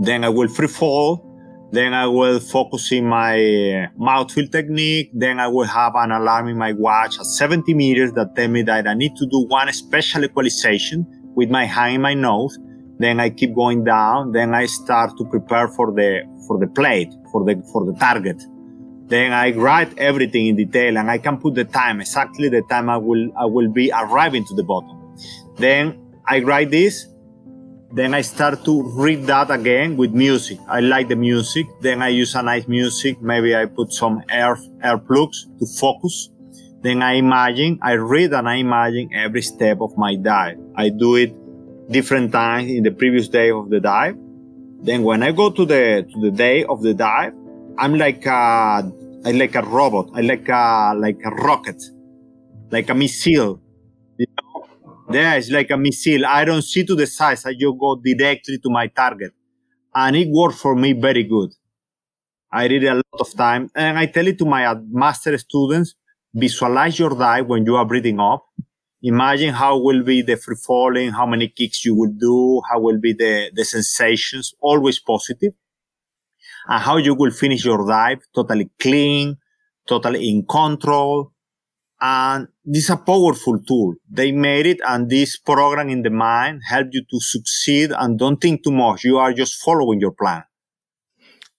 [0.00, 1.28] Then i will free fall
[1.70, 6.48] then i will focus in my uh, mouthfill technique then i will have an alarm
[6.48, 9.70] in my watch at 70 meters that tell me that i need to do one
[9.74, 12.58] special equalization with my hand in my nose
[12.98, 14.32] then I keep going down.
[14.32, 18.42] Then I start to prepare for the, for the plate, for the, for the target.
[19.06, 22.90] Then I write everything in detail and I can put the time, exactly the time
[22.90, 25.16] I will, I will be arriving to the bottom.
[25.56, 27.06] Then I write this.
[27.90, 30.58] Then I start to read that again with music.
[30.68, 31.66] I like the music.
[31.80, 33.22] Then I use a nice music.
[33.22, 36.28] Maybe I put some air, air plugs to focus.
[36.82, 40.58] Then I imagine, I read and I imagine every step of my dive.
[40.76, 41.34] I do it
[41.90, 44.16] different times in the previous day of the dive.
[44.82, 47.32] Then when I go to the to the day of the dive,
[47.78, 48.92] I'm like a
[49.24, 50.10] I like a robot.
[50.14, 51.82] I like a like a rocket,
[52.70, 53.60] like a missile.
[54.18, 54.66] You know,
[55.10, 56.26] there is like a missile.
[56.26, 57.44] I don't see to the size.
[57.46, 59.32] I just go directly to my target,
[59.94, 61.50] and it worked for me very good.
[62.52, 65.94] I did a lot of time, and I tell it to my uh, master students:
[66.34, 68.44] visualize your dive when you are breathing up
[69.02, 72.98] imagine how will be the free falling, how many kicks you will do, how will
[73.00, 75.52] be the, the sensations, always positive,
[76.68, 79.36] and how you will finish your dive totally clean,
[79.88, 81.32] totally in control.
[82.00, 83.94] And this is a powerful tool.
[84.08, 88.40] They made it and this program in the mind help you to succeed and don't
[88.40, 89.04] think too much.
[89.04, 90.44] You are just following your plan.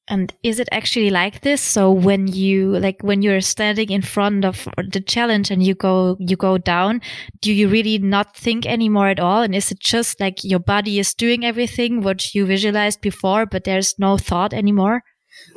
[0.10, 1.62] And is it actually like this?
[1.62, 6.17] So when you like when you're standing in front of the challenge and you go
[6.19, 7.02] you go down,
[7.41, 9.43] do you really not think anymore at all?
[9.43, 13.65] And is it just like your body is doing everything what you visualized before, but
[13.65, 15.04] there's no thought anymore?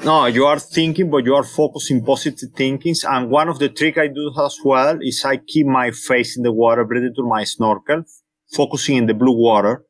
[0.04, 3.04] No, you are thinking, but you are focusing positive thinkings.
[3.04, 6.42] And one of the trick I do as well is I keep my face in
[6.42, 8.04] the water, breathing through my snorkel,
[8.52, 9.84] focusing in the blue water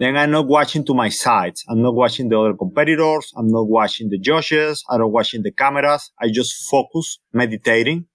[0.00, 1.62] then I'm not watching to my sides.
[1.68, 3.30] I'm not watching the other competitors.
[3.36, 4.82] I'm not watching the judges.
[4.88, 6.10] I'm not watching the cameras.
[6.18, 8.06] I just focus, meditating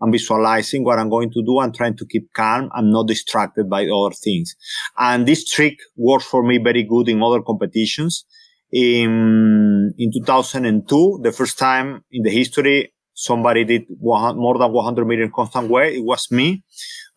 [0.00, 2.70] and visualizing what I'm going to do and trying to keep calm.
[2.72, 4.54] I'm not distracted by other things.
[4.96, 8.24] And this trick works for me very good in other competitions.
[8.70, 15.32] In, in 2002, the first time in the history, somebody did more than 100 million
[15.34, 15.96] constant weight.
[15.96, 16.62] It was me,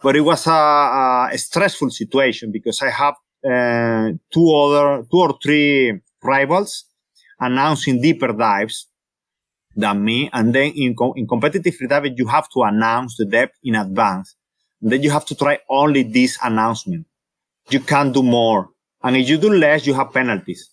[0.02, 3.14] but it was a, a stressful situation because I have
[3.46, 6.86] Uh, two other, two or three rivals
[7.40, 8.88] announcing deeper dives
[9.76, 10.30] than me.
[10.34, 14.36] And then in, co- in competitive freediving, you have to announce the depth in advance.
[14.82, 17.06] And then you have to try only this announcement.
[17.70, 18.70] You can't do more.
[19.04, 20.70] And if you do less, you have penalties.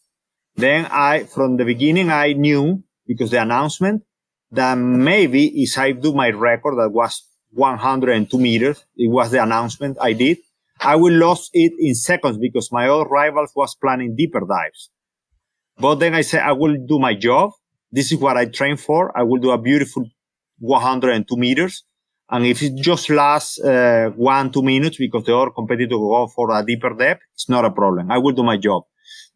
[0.57, 4.03] Then I, from the beginning, I knew because the announcement
[4.53, 9.97] that maybe if I do my record that was 102 meters, it was the announcement
[10.01, 10.39] I did.
[10.85, 14.91] I will lose it in seconds because my other rivals was planning deeper dives.
[15.79, 17.53] But then I say, I will do my job.
[17.91, 19.17] This is what I train for.
[19.17, 20.05] I will do a beautiful
[20.59, 21.85] 102 meters.
[22.31, 26.51] And if it just lasts uh, one, two minutes because the other competitor go for
[26.57, 28.11] a deeper depth, it's not a problem.
[28.11, 28.85] I will do my job.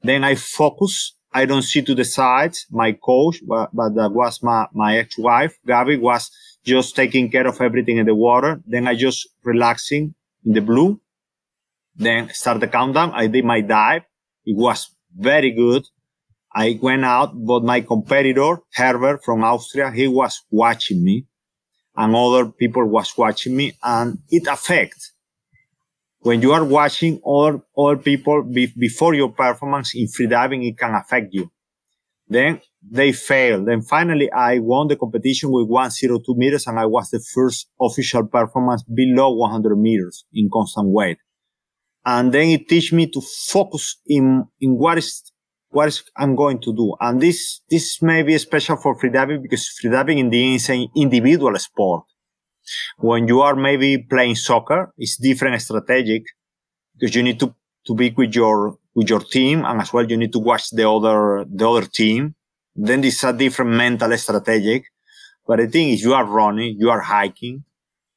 [0.03, 1.15] Then I focus.
[1.33, 2.67] I don't see to the sides.
[2.71, 6.31] My coach, but, but that was my, my ex-wife, Gabby, was
[6.65, 8.63] just taking care of everything in the water.
[8.67, 11.01] Then I just relaxing in the blue.
[11.97, 13.13] Then start the countdown.
[13.15, 14.03] I did my dive.
[14.45, 15.85] It was very good.
[16.55, 21.27] I went out, but my competitor, Herbert from Austria, he was watching me
[21.97, 25.13] and other people was watching me and it affects
[26.27, 30.93] when you are watching other, other people be, before your performance in freediving, it can
[30.93, 31.49] affect you.
[32.27, 33.65] Then they fail.
[33.65, 38.27] Then finally, I won the competition with 102 meters and I was the first official
[38.27, 41.19] performance below 100 meters in constant weight.
[42.07, 45.33] And then it teach me to focus in, in what is,
[45.71, 46.95] what is I'm going to do.
[47.01, 50.87] And this, this may be special for freediving because freediving in the end is an
[50.95, 52.05] individual sport.
[52.99, 56.23] When you are maybe playing soccer, it's different strategic
[56.95, 57.53] because you need to,
[57.89, 60.89] to be with your, with your team and as well you need to watch the
[60.89, 62.37] other, the other team.
[62.77, 64.85] Then it's a different mental strategic.
[65.45, 67.65] But the thing is you are running, you are hiking.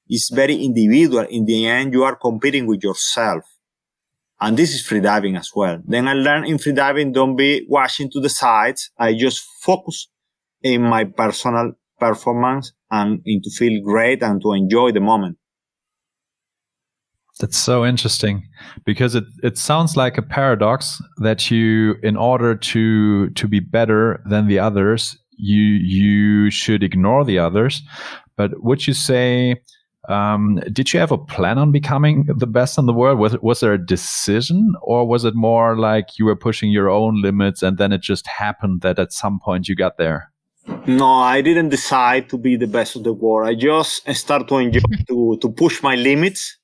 [0.07, 1.25] It's very individual.
[1.29, 3.43] In the end, you are competing with yourself.
[4.41, 5.81] And this is freediving as well.
[5.85, 8.89] Then I learned in freediving, don't be watching to the sides.
[8.97, 10.07] I just focus
[10.61, 15.37] in my personal performance and to feel great and to enjoy the moment.
[17.39, 18.43] That's so interesting
[18.85, 24.21] because it, it sounds like a paradox that you, in order to to be better
[24.25, 27.81] than the others, you you should ignore the others.
[28.35, 29.61] But would you say
[30.07, 33.19] um, did you ever plan on becoming the best in the world?
[33.19, 37.21] Was was there a decision, or was it more like you were pushing your own
[37.21, 40.31] limits, and then it just happened that at some point you got there?
[40.87, 43.49] No, I didn't decide to be the best of the world.
[43.49, 46.57] I just start to enjoy to to push my limits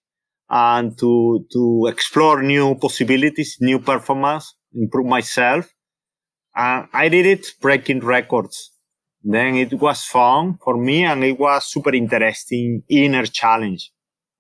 [0.50, 5.70] and to to explore new possibilities, new performance, improve myself.
[6.56, 8.72] And I did it breaking records
[9.26, 13.92] then it was fun for me and it was super interesting inner challenge.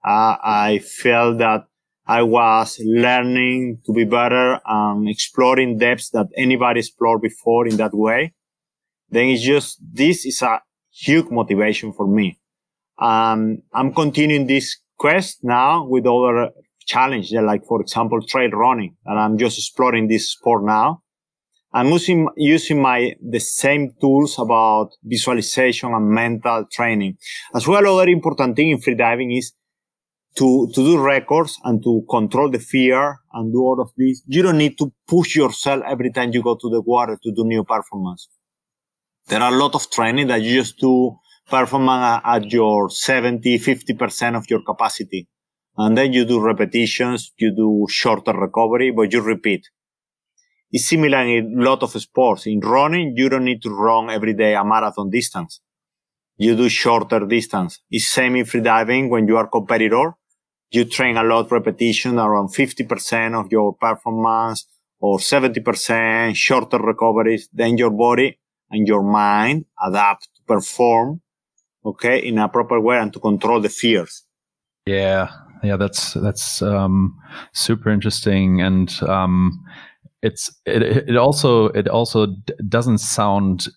[0.05, 1.65] Uh, I felt that
[2.05, 7.95] I was learning to be better and exploring depths that anybody explored before in that
[7.95, 8.33] way.
[9.09, 12.39] Then it's just, this is a huge motivation for me.
[12.99, 16.51] Um, I'm continuing this quest now with other
[16.85, 18.95] challenges, like, for example, trail running.
[19.03, 21.01] And I'm just exploring this sport now.
[21.75, 27.17] I'm using, using my, the same tools about visualization and mental training.
[27.53, 29.51] As well, other important thing in freediving is
[30.37, 34.23] to, to do records and to control the fear and do all of this.
[34.25, 37.43] You don't need to push yourself every time you go to the water to do
[37.43, 38.29] new performance.
[39.27, 41.17] There are a lot of training that you just do
[41.49, 45.27] performance at your 70, 50% of your capacity.
[45.77, 49.67] And then you do repetitions, you do shorter recovery, but you repeat.
[50.71, 52.47] It's similar in a lot of sports.
[52.47, 55.61] In running, you don't need to run every day a marathon distance.
[56.37, 57.79] You do shorter distance.
[57.89, 60.13] It's same in freediving when you are competitor.
[60.71, 64.67] You train a lot repetition around 50% of your performance
[64.99, 67.47] or 70% shorter recoveries.
[67.53, 68.37] Then your body
[68.69, 71.21] and your mind adapt to perform,
[71.85, 74.23] okay, in a proper way and to control the fears.
[74.85, 75.29] Yeah.
[75.63, 75.77] Yeah.
[75.77, 77.17] That's, that's, um,
[77.53, 78.61] super interesting.
[78.61, 79.63] And, um,
[80.25, 82.27] it's it, it also it also
[82.67, 83.67] doesn't sound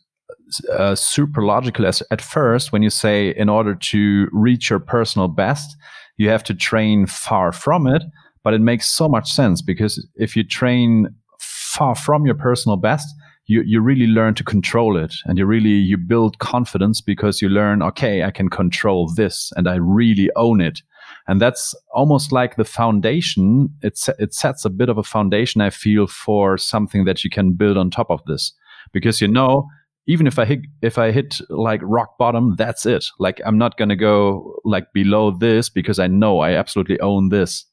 [0.72, 5.28] uh, super logical as at first when you say in order to reach your personal
[5.28, 5.76] best
[6.16, 8.02] you have to train far from it
[8.44, 11.08] but it makes so much sense because if you train
[11.38, 13.06] far from your personal best
[13.50, 17.48] you, you really learn to control it and you really you build confidence because you
[17.50, 20.80] learn okay i can control this and i really own it
[21.28, 23.68] and that's almost like the foundation.
[23.82, 25.60] It it sets a bit of a foundation.
[25.60, 28.52] I feel for something that you can build on top of this,
[28.92, 29.68] because you know,
[30.06, 33.04] even if I hit if I hit like rock bottom, that's it.
[33.18, 37.66] Like I'm not gonna go like below this because I know I absolutely own this,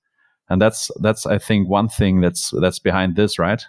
[0.49, 3.65] and that's that's I think one thing that's that's behind this, right?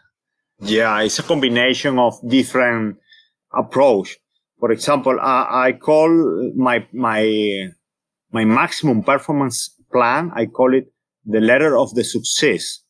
[0.58, 2.96] Yeah, it's a combination of different
[3.56, 4.18] approach.
[4.58, 6.10] For example, I, I call
[6.56, 7.70] my my
[8.32, 10.86] my maximum performance plan, I call it
[11.24, 12.82] the letter of the success.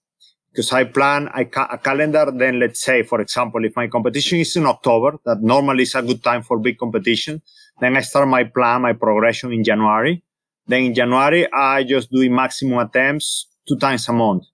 [0.50, 4.38] Because I plan a, ca- a, calendar, then let's say, for example, if my competition
[4.38, 7.42] is in October, that normally is a good time for big competition,
[7.80, 10.22] then I start my plan, my progression in January.
[10.66, 14.44] Then in January, I just do maximum attempts two times a month.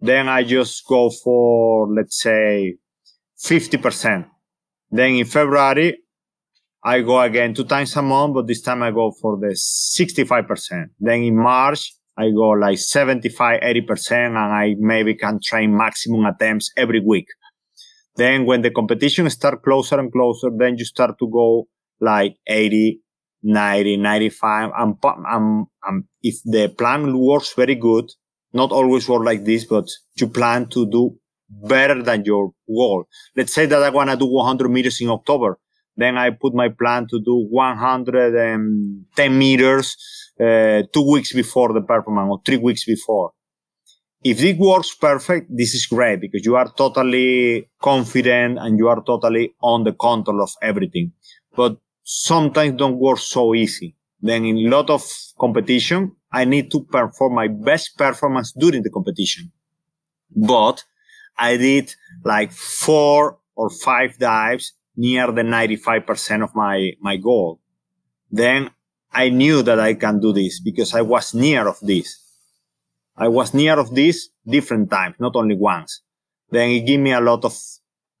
[0.00, 2.76] Then I just go for, let's say,
[3.38, 4.26] 50%.
[4.90, 5.99] Then in February,
[6.82, 10.86] I go again two times a month, but this time I go for the 65%.
[10.98, 16.70] Then in March, I go like 75, 80%, and I maybe can train maximum attempts
[16.76, 17.26] every week.
[18.16, 21.68] Then when the competition start closer and closer, then you start to go
[22.00, 23.00] like 80,
[23.42, 24.70] 90, 95.
[24.76, 28.10] And, and, and if the plan works very good,
[28.52, 31.16] not always work like this, but you plan to do
[31.50, 33.04] better than your goal.
[33.36, 35.58] Let's say that I want to do 100 meters in October.
[36.00, 39.96] Then I put my plan to do 110 meters
[40.40, 43.32] uh, two weeks before the performance or three weeks before.
[44.24, 49.02] If it works perfect, this is great because you are totally confident and you are
[49.02, 51.12] totally on the control of everything.
[51.54, 53.94] But sometimes don't work so easy.
[54.22, 55.02] Then in a lot of
[55.38, 59.52] competition, I need to perform my best performance during the competition.
[60.34, 60.82] But
[61.36, 61.94] I did
[62.24, 67.58] like four or five dives near the 95% of my, my goal.
[68.30, 68.70] Then
[69.10, 72.08] I knew that I can do this because I was near of this.
[73.16, 76.02] I was near of this different times, not only once.
[76.50, 77.56] Then it gave me a lot of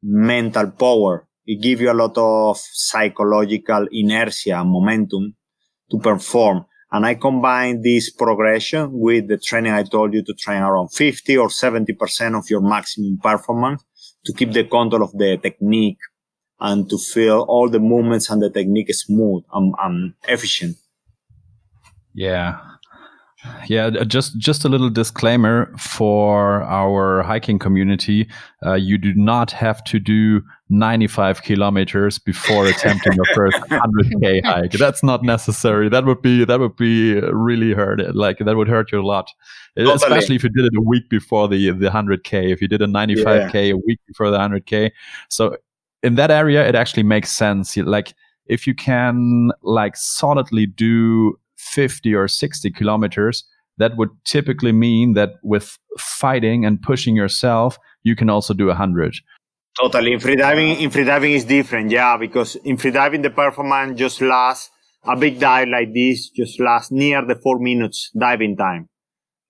[0.02, 1.28] mental power.
[1.44, 5.34] It gives you a lot of psychological inertia and momentum
[5.90, 6.64] to perform.
[6.92, 11.36] And I combine this progression with the training I told you to train around 50
[11.36, 13.84] or 70% of your maximum performance
[14.24, 15.98] to keep the control of the technique
[16.60, 20.76] and to feel all the movements and the technique smooth and, and efficient.
[22.14, 22.58] Yeah,
[23.68, 28.28] yeah, just just a little disclaimer for our hiking community:
[28.66, 34.72] uh, you do not have to do 95 kilometers before attempting your first 100k hike.
[34.72, 35.88] That's not necessary.
[35.88, 38.14] That would be that would be really hurt.
[38.14, 39.30] Like that would hurt you a lot,
[39.76, 39.94] totally.
[39.94, 42.52] especially if you did it a week before the the 100k.
[42.52, 43.60] If you did a 95k yeah.
[43.72, 44.90] a week before the 100k,
[45.30, 45.56] so
[46.02, 47.76] in that area, it actually makes sense.
[47.76, 48.14] Like
[48.46, 53.44] if you can like solidly do 50 or 60 kilometers,
[53.78, 59.14] that would typically mean that with fighting and pushing yourself, you can also do 100.
[59.78, 60.12] Totally.
[60.12, 61.90] In freediving, in freediving is different.
[61.90, 64.70] Yeah, because in freediving, the performance just lasts
[65.04, 68.88] a big dive like this, just lasts near the four minutes diving time.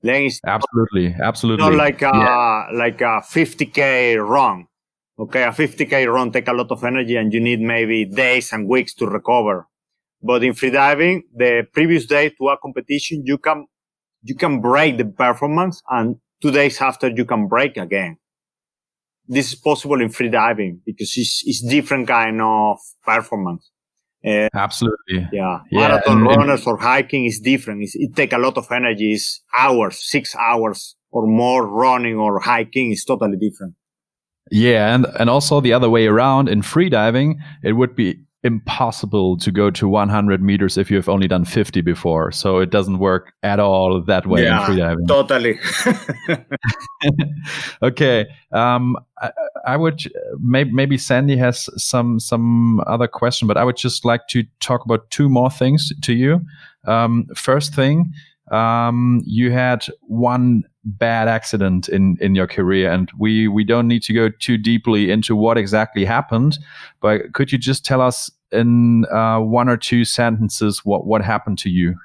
[0.03, 2.67] Then it's absolutely, absolutely not like a, yeah.
[2.73, 4.67] like a 50k run.
[5.21, 8.67] Okay, a 50k run take a lot of energy and you need maybe days and
[8.67, 9.69] weeks to recover.
[10.23, 13.67] But in freediving, the previous day to a competition, you can,
[14.23, 18.17] you can break the performance and two days after you can break again.
[19.29, 23.71] This is possible in freediving because it's, it's different kind of performance.
[24.27, 25.29] Uh, Absolutely.
[25.33, 25.61] Yeah.
[25.71, 25.89] yeah.
[25.89, 27.83] Marathon and, runners and, or hiking is different.
[27.83, 29.13] It's, it takes a lot of energy.
[29.13, 33.75] It's hours, six hours or more running or hiking is totally different.
[34.51, 34.95] Yeah.
[34.95, 39.71] And, and also the other way around in freediving, it would be impossible to go
[39.71, 42.33] to 100 meters if you've only done 50 before.
[42.33, 45.09] So it doesn't work at all that way yeah, in freediving.
[45.09, 45.59] Totally.
[47.83, 48.27] okay.
[48.53, 49.33] Um, I,
[49.67, 50.01] I, would
[50.39, 54.85] maybe, maybe Sandy has some some other question, but I would just like to talk
[54.85, 56.41] about two more things to you.
[56.87, 58.13] Um, first thing,
[58.51, 64.03] um, you had one bad accident in in your career and we we don't need
[64.03, 66.59] to go too deeply into what exactly happened
[67.03, 71.59] but could you just tell us in uh, one or two sentences what what happened
[71.59, 71.97] to you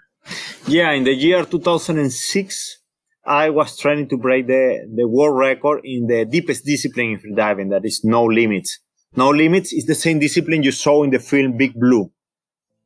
[0.68, 2.80] yeah in the year 2006
[3.26, 7.70] i was trying to break the the world record in the deepest discipline in freediving
[7.70, 8.80] that is no limits
[9.16, 12.12] no limits is the same discipline you saw in the film big blue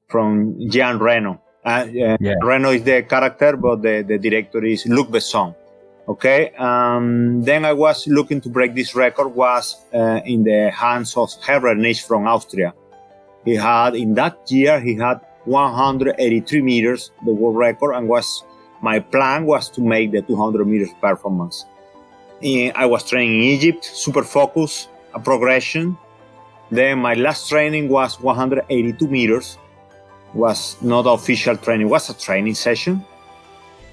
[0.07, 2.15] from jean reno uh, yeah.
[2.41, 5.53] Reno is the character, but the, the director is Luc Besson.
[6.09, 6.51] Okay.
[6.57, 11.29] Um, then I was looking to break this record was uh, in the hands of
[11.45, 12.73] Herbert Nitsch from Austria.
[13.45, 18.43] He had in that year he had 183 meters, the world record, and was
[18.81, 21.65] my plan was to make the 200 meters performance.
[22.43, 25.95] I was training in Egypt, super focus, a progression.
[26.71, 29.59] Then my last training was 182 meters.
[30.33, 33.05] Was not official training, was a training session.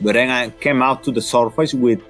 [0.00, 2.00] But then I came out to the surface with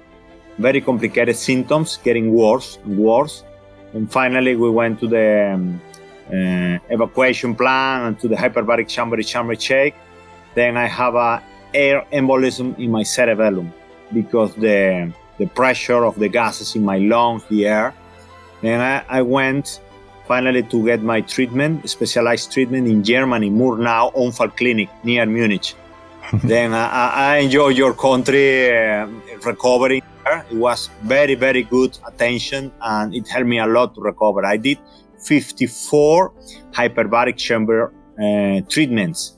[0.57, 3.43] very complicated symptoms, getting worse and worse.
[3.93, 5.81] And finally, we went to the um,
[6.27, 9.95] uh, evacuation plan and to the hyperbaric chamber chamber check.
[10.55, 11.41] Then I have a
[11.73, 13.73] air embolism in my cerebellum
[14.13, 17.93] because the the pressure of the gases in my lungs, the air.
[18.61, 19.79] Then I, I went
[20.27, 25.75] finally to get my treatment, specialized treatment in Germany, Murnau Unfall Clinic near Munich.
[26.43, 29.07] then I, I enjoy your country uh,
[29.45, 30.01] recovering.
[30.51, 34.45] It was very, very good attention and it helped me a lot to recover.
[34.45, 34.77] I did
[35.19, 36.33] 54
[36.71, 39.37] hyperbaric chamber uh, treatments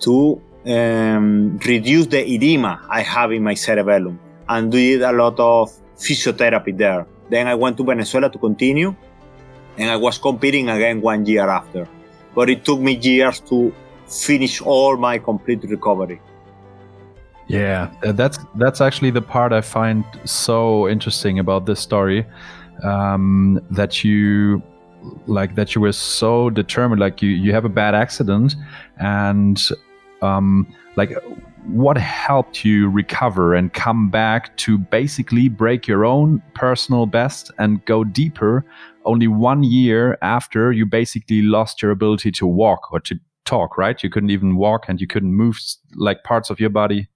[0.00, 5.70] to um, reduce the edema I have in my cerebellum and did a lot of
[5.96, 7.06] physiotherapy there.
[7.30, 8.94] Then I went to Venezuela to continue
[9.76, 11.88] and I was competing again one year after.
[12.34, 13.72] But it took me years to
[14.08, 16.20] finish all my complete recovery.
[17.46, 22.26] Yeah, that's that's actually the part I find so interesting about this story.
[22.84, 24.62] Um, that you
[25.26, 27.00] like that you were so determined.
[27.00, 28.54] Like you you have a bad accident,
[28.98, 29.66] and
[30.20, 31.12] um, like
[31.64, 37.84] what helped you recover and come back to basically break your own personal best and
[37.84, 38.64] go deeper
[39.04, 43.18] only one year after you basically lost your ability to walk or to
[43.48, 44.02] talk right?
[44.02, 45.56] You couldn't even walk and you couldn't move
[45.94, 47.08] like parts of your body.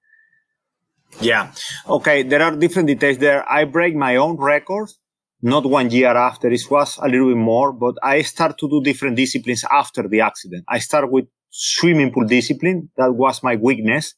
[1.20, 1.52] Yeah.
[1.86, 3.40] Okay there are different details there.
[3.58, 4.98] I break my own records
[5.42, 6.48] not one year after.
[6.48, 10.20] It was a little bit more but i start to do different disciplines after the
[10.20, 10.64] accident.
[10.68, 12.90] I start with swimming pool discipline.
[12.96, 14.14] That was my weakness.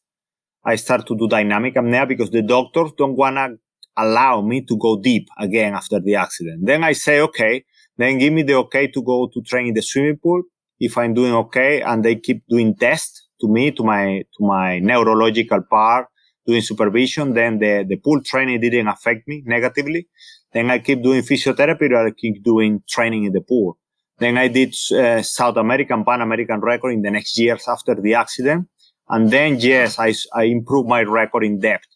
[0.65, 3.59] I start to do dynamic apnea because the doctors don't want to
[3.97, 6.65] allow me to go deep again after the accident.
[6.65, 7.65] Then I say, okay,
[7.97, 10.43] then give me the okay to go to train in the swimming pool.
[10.79, 14.79] If I'm doing okay and they keep doing tests to me, to my, to my
[14.79, 16.07] neurological part,
[16.47, 20.09] doing supervision, then the, the pool training didn't affect me negatively.
[20.53, 23.79] Then I keep doing physiotherapy or I keep doing training in the pool.
[24.19, 28.15] Then I did uh, South American, Pan American record in the next years after the
[28.15, 28.69] accident.
[29.09, 31.89] And then, yes, I, I improved my record in depth,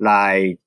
[0.00, 0.58] like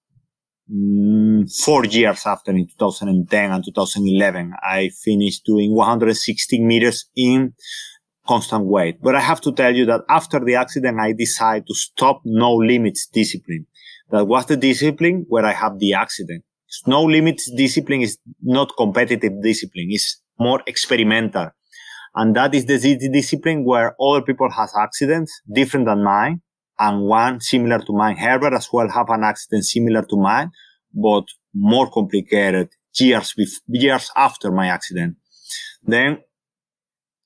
[0.71, 4.53] Mm, four years after in 2010 and 2011.
[4.61, 7.53] I finished doing 116 meters in
[8.27, 9.01] constant weight.
[9.01, 12.53] But I have to tell you that after the accident, I decided to stop no
[12.53, 13.65] limits discipline.
[14.11, 16.43] That was the discipline where I have the accident.
[16.85, 19.87] No limits discipline is not competitive discipline.
[19.89, 21.49] It's more experimental.
[22.13, 26.41] And that is the discipline where other people has accidents different than mine
[26.79, 28.17] and one similar to mine.
[28.17, 30.51] Herbert as well have an accident similar to mine,
[30.93, 32.69] but more complicated
[32.99, 35.17] years, bef- years after my accident.
[35.83, 36.19] Then,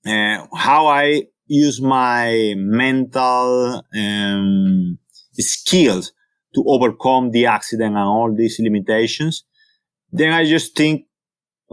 [0.06, 4.98] uh, how I use my mental, um,
[5.34, 6.14] skills
[6.56, 9.44] to overcome the accident and all these limitations.
[10.12, 11.06] Then I just think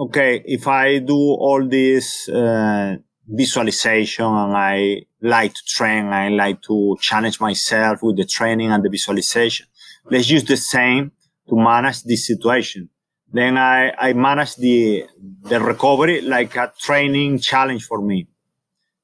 [0.00, 2.96] okay, if I do all this uh,
[3.30, 8.84] visualization and I like to train, I like to challenge myself with the training and
[8.84, 9.66] the visualization.
[10.10, 11.12] Let's use the same
[11.48, 12.88] to manage this situation.
[13.32, 15.06] Then I, I manage the,
[15.42, 18.28] the recovery like a training challenge for me.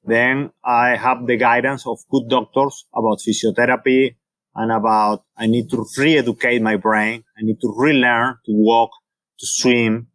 [0.05, 4.17] Then I have the guidance of good doctors about physiotherapy
[4.55, 7.25] and about I need to re-educate my brain.
[7.39, 8.91] I need to relearn to walk,
[9.39, 10.09] to swim,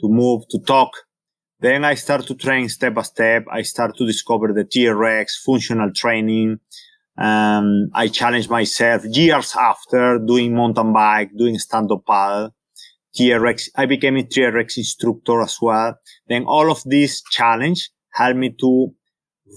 [0.00, 0.90] to move, to talk.
[1.64, 3.46] Then I start to train step by step.
[3.50, 6.60] I start to discover the TRX, functional training.
[7.16, 12.54] Um, I challenge myself years after doing mountain bike, doing stand-up paddle.
[13.18, 15.94] TRX, I became a TRX instructor as well.
[16.28, 18.90] Then all of these challenge helped me to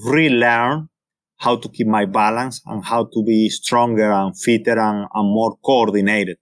[0.06, 0.88] relearn
[1.36, 5.58] how to keep my balance and how to be stronger and fitter and, and more
[5.58, 6.38] coordinated.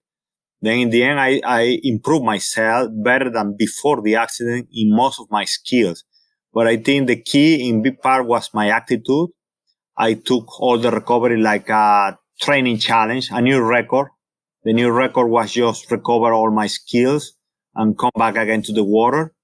[0.66, 5.20] Then in the end, I, I improved myself better than before the accident in most
[5.20, 6.03] of my skills.
[6.51, 9.30] But I think the key in big part was my attitude.
[9.95, 14.07] I took all the recovery like a training challenge, a new record.
[14.63, 17.34] The new record was just recover all my skills
[17.76, 19.36] and come back again to the water.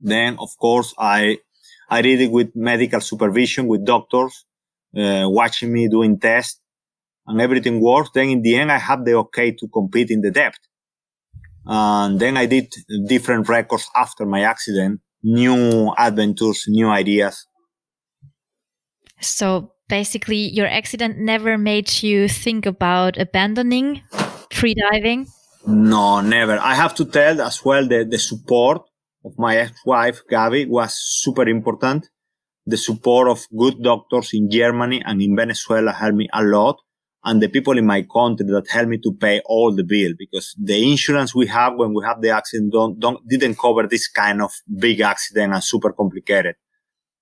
[0.00, 1.40] Then, of course, I,
[1.90, 4.46] I did it with medical supervision with doctors,
[4.96, 6.61] uh, watching me doing tests
[7.26, 10.30] and everything works, then in the end, I have the okay to compete in the
[10.30, 10.58] depth.
[11.64, 12.72] And then I did
[13.06, 17.46] different records after my accident, new adventures, new ideas.
[19.20, 24.02] So basically, your accident never made you think about abandoning
[24.50, 25.28] freediving?
[25.66, 26.58] No, never.
[26.58, 28.82] I have to tell as well that the support
[29.24, 32.08] of my ex-wife, Gabi, was super important.
[32.66, 36.76] The support of good doctors in Germany and in Venezuela helped me a lot
[37.24, 40.54] and the people in my country that helped me to pay all the bill because
[40.60, 44.42] the insurance we have when we have the accident don't, don't didn't cover this kind
[44.42, 46.56] of big accident and super complicated.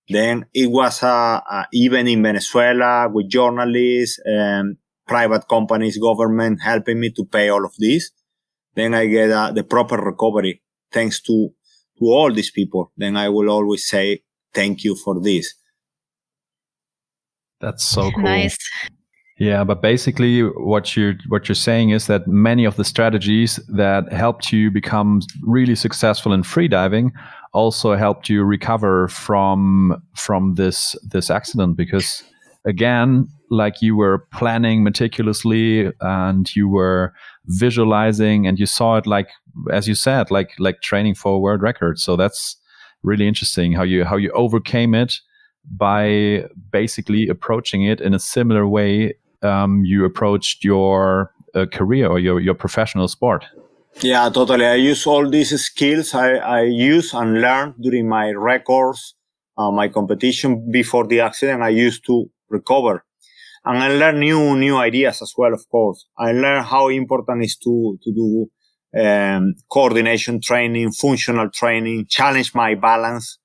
[0.08, 6.98] Then it was uh, uh, even in Venezuela with journalists, um, private companies, government helping
[6.98, 8.10] me to pay all of this.
[8.74, 11.50] Then I get uh, the proper recovery thanks to
[11.98, 12.92] to all these people.
[12.96, 14.22] Then I will always say
[14.54, 15.54] thank you for this.
[17.60, 18.22] That's so cool.
[18.22, 18.56] Nice.
[19.40, 24.12] Yeah, but basically what you what you're saying is that many of the strategies that
[24.12, 27.10] helped you become really successful in freediving
[27.54, 32.22] also helped you recover from from this this accident because
[32.66, 37.14] again like you were planning meticulously and you were
[37.46, 39.30] visualizing and you saw it like
[39.72, 41.98] as you said like like training for a world record.
[41.98, 42.56] So that's
[43.02, 45.14] really interesting how you how you overcame it
[45.64, 52.18] by basically approaching it in a similar way um, you approached your uh, career or
[52.18, 53.44] your, your professional sport
[54.02, 59.14] yeah totally i use all these skills i, I use and learn during my records
[59.58, 63.04] uh, my competition before the accident i used to recover
[63.64, 65.52] and I learn new new ideas as well.
[65.52, 68.50] Of course, I learn how important is to to do
[69.00, 73.38] um, coordination training, functional training, challenge my balance.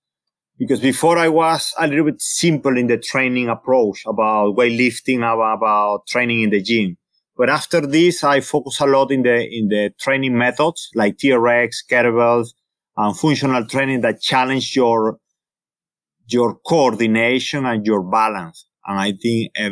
[0.57, 5.57] Because before I was a little bit simple in the training approach about weightlifting, about,
[5.57, 6.97] about training in the gym.
[7.37, 11.83] But after this, I focus a lot in the in the training methods like TRX,
[11.91, 12.49] kettlebells,
[12.95, 15.17] and functional training that challenge your
[16.27, 18.67] your coordination and your balance.
[18.85, 19.71] And I think uh,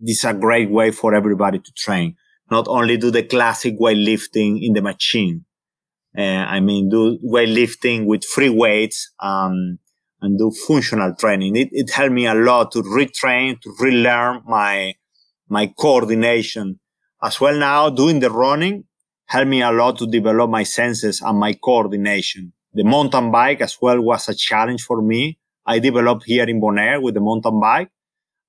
[0.00, 2.16] this is a great way for everybody to train.
[2.50, 5.44] Not only do the classic weightlifting in the machine.
[6.16, 9.78] Uh, I mean, do weightlifting with free weights, um,
[10.20, 11.56] and do functional training.
[11.56, 14.94] It, it helped me a lot to retrain, to relearn my,
[15.48, 16.80] my coordination
[17.22, 17.56] as well.
[17.56, 18.84] Now doing the running
[19.26, 22.52] helped me a lot to develop my senses and my coordination.
[22.72, 25.38] The mountain bike as well was a challenge for me.
[25.66, 27.90] I developed here in Bonaire with the mountain bike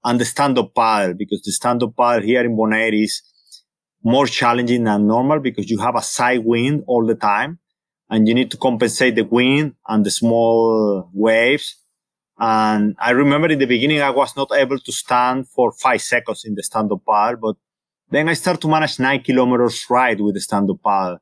[0.04, 3.22] and the stand-up paddle because the stand-up paddle here in Bonaire is
[4.04, 7.60] more challenging than normal because you have a side wind all the time
[8.10, 11.76] and you need to compensate the wind and the small waves.
[12.38, 16.46] And I remember in the beginning, I was not able to stand for five seconds
[16.46, 17.56] in the stand-up paddle, but
[18.10, 21.20] then I started to manage nine kilometers ride with the stand-up paddle.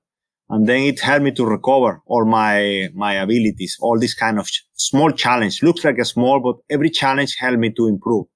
[0.50, 4.48] And then it helped me to recover all my, my abilities, all this kind of
[4.74, 5.62] small challenge.
[5.62, 8.28] Looks like a small, but every challenge helped me to improve.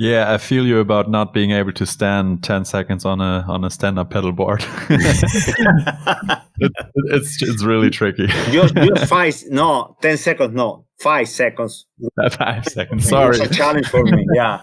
[0.00, 3.66] Yeah, I feel you about not being able to stand 10 seconds on a on
[3.66, 4.64] a stand-up pedal board.
[4.88, 6.72] it,
[7.12, 8.26] it's it's really tricky.
[8.50, 11.84] just just five no, 10 seconds no, 5 seconds.
[12.32, 13.06] 5 seconds.
[13.06, 13.36] Sorry.
[13.36, 14.24] It's a challenge for me.
[14.34, 14.62] Yeah.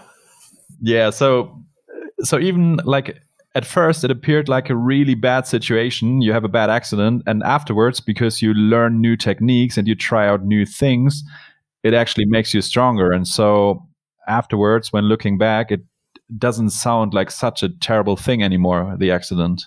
[0.80, 1.56] Yeah, so
[2.22, 3.22] so even like
[3.54, 6.20] at first it appeared like a really bad situation.
[6.20, 10.26] You have a bad accident and afterwards because you learn new techniques and you try
[10.26, 11.22] out new things,
[11.84, 13.12] it actually makes you stronger.
[13.12, 13.87] And so
[14.28, 15.80] afterwards, when looking back, it
[16.36, 19.62] doesn't sound like such a terrible thing anymore, the accident.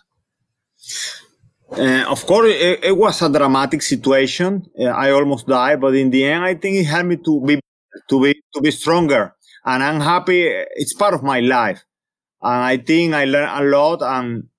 [1.71, 4.65] Uh, of course, it, it, was a dramatic situation.
[4.79, 7.59] Uh, I almost died, but in the end, I think it helped me to be
[8.09, 9.33] to be to be stronger.
[9.65, 10.43] And I'm happy.
[10.75, 11.83] It's part of my life,
[12.41, 14.01] and I think I learned a lot.
[14.01, 14.49] And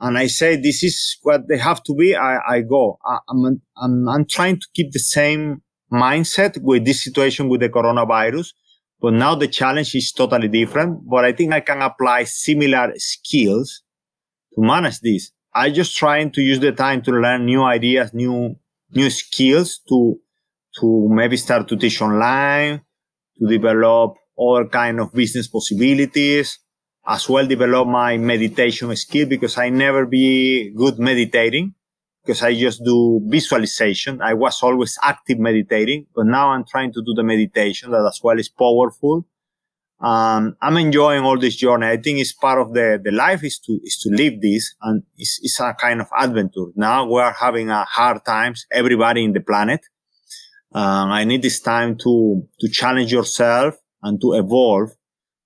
[0.00, 2.14] and I say this is what they have to be.
[2.14, 2.98] I, I go.
[3.06, 7.70] I, I'm, I'm I'm trying to keep the same mindset with this situation with the
[7.70, 8.52] coronavirus
[9.00, 11.08] but now the challenge is totally different.
[11.08, 13.82] But I think I can apply similar skills
[14.54, 15.32] to manage this.
[15.54, 18.56] I just trying to use the time to learn new ideas, new,
[18.92, 20.20] new skills to,
[20.80, 22.82] to maybe start to teach online,
[23.38, 26.58] to develop other kind of business possibilities,
[27.06, 31.74] as well develop my meditation skill because I never be good meditating
[32.22, 34.20] because I just do visualization.
[34.20, 38.20] I was always active meditating, but now I'm trying to do the meditation that as
[38.22, 39.26] well is powerful.
[40.00, 41.86] Um, I'm enjoying all this journey.
[41.86, 45.02] I think it's part of the, the life is to, is to live this and
[45.16, 46.66] it's, it's a kind of adventure.
[46.74, 49.80] Now we are having a hard times, everybody in the planet.
[50.72, 54.90] Um, I need this time to, to challenge yourself and to evolve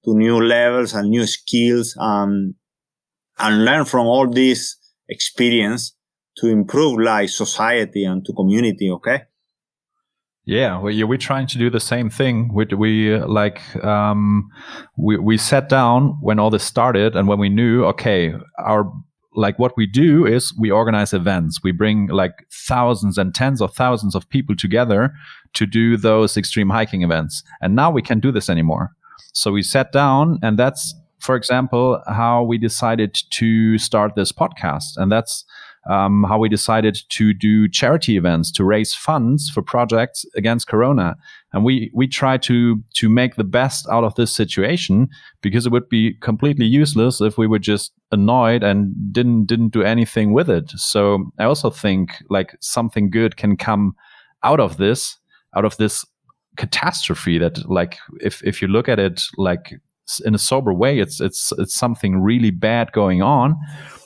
[0.05, 2.55] to new levels and new skills, um,
[3.39, 4.77] and learn from all this
[5.09, 5.97] experience
[6.37, 8.91] to improve like society and to community.
[8.91, 9.23] Okay.
[10.47, 12.53] Yeah, we, we're trying to do the same thing.
[12.53, 14.51] We, we like um,
[14.99, 18.93] we we sat down when all this started, and when we knew, okay, our
[19.35, 21.61] like what we do is we organize events.
[21.65, 25.15] We bring like thousands and tens of thousands of people together
[25.55, 28.91] to do those extreme hiking events, and now we can't do this anymore.
[29.33, 34.99] So we sat down, and that's, for example, how we decided to start this podcast,
[34.99, 35.47] and that's
[35.89, 41.17] um, how we decided to do charity events to raise funds for projects against Corona.
[41.53, 45.09] And we we try to to make the best out of this situation
[45.43, 49.83] because it would be completely useless if we were just annoyed and didn't didn't do
[49.83, 50.71] anything with it.
[50.71, 53.95] So I also think like something good can come
[54.43, 55.17] out of this,
[55.57, 56.05] out of this
[56.57, 59.75] catastrophe that like if if you look at it like
[60.25, 63.57] in a sober way it's it's it's something really bad going on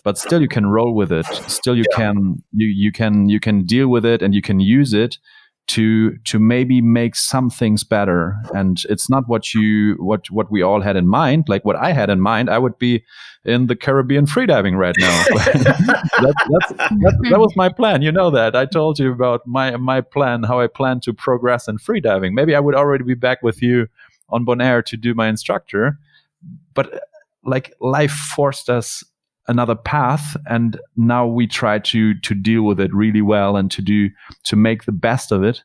[0.09, 1.27] but still you can roll with it.
[1.49, 1.97] Still you yeah.
[1.97, 5.19] can you you can you can deal with it and you can use it
[5.67, 8.35] to to maybe make some things better.
[8.55, 11.45] And it's not what you what what we all had in mind.
[11.47, 13.05] Like what i had in mind i would be
[13.45, 15.25] in the caribbean freediving right now.
[16.21, 18.03] That, that's, that, that was my plan.
[18.03, 18.57] You know that.
[18.57, 22.33] I told you about my my plan how i plan to progress in freediving.
[22.33, 23.89] Maybe i would already be back with you
[24.31, 25.99] on bonaire to do my instructor
[26.75, 27.03] but
[27.45, 29.05] like life forced us
[29.49, 33.83] another path and now we try to to deal with it really well and to
[33.83, 34.11] do
[34.45, 35.63] to make the best of it.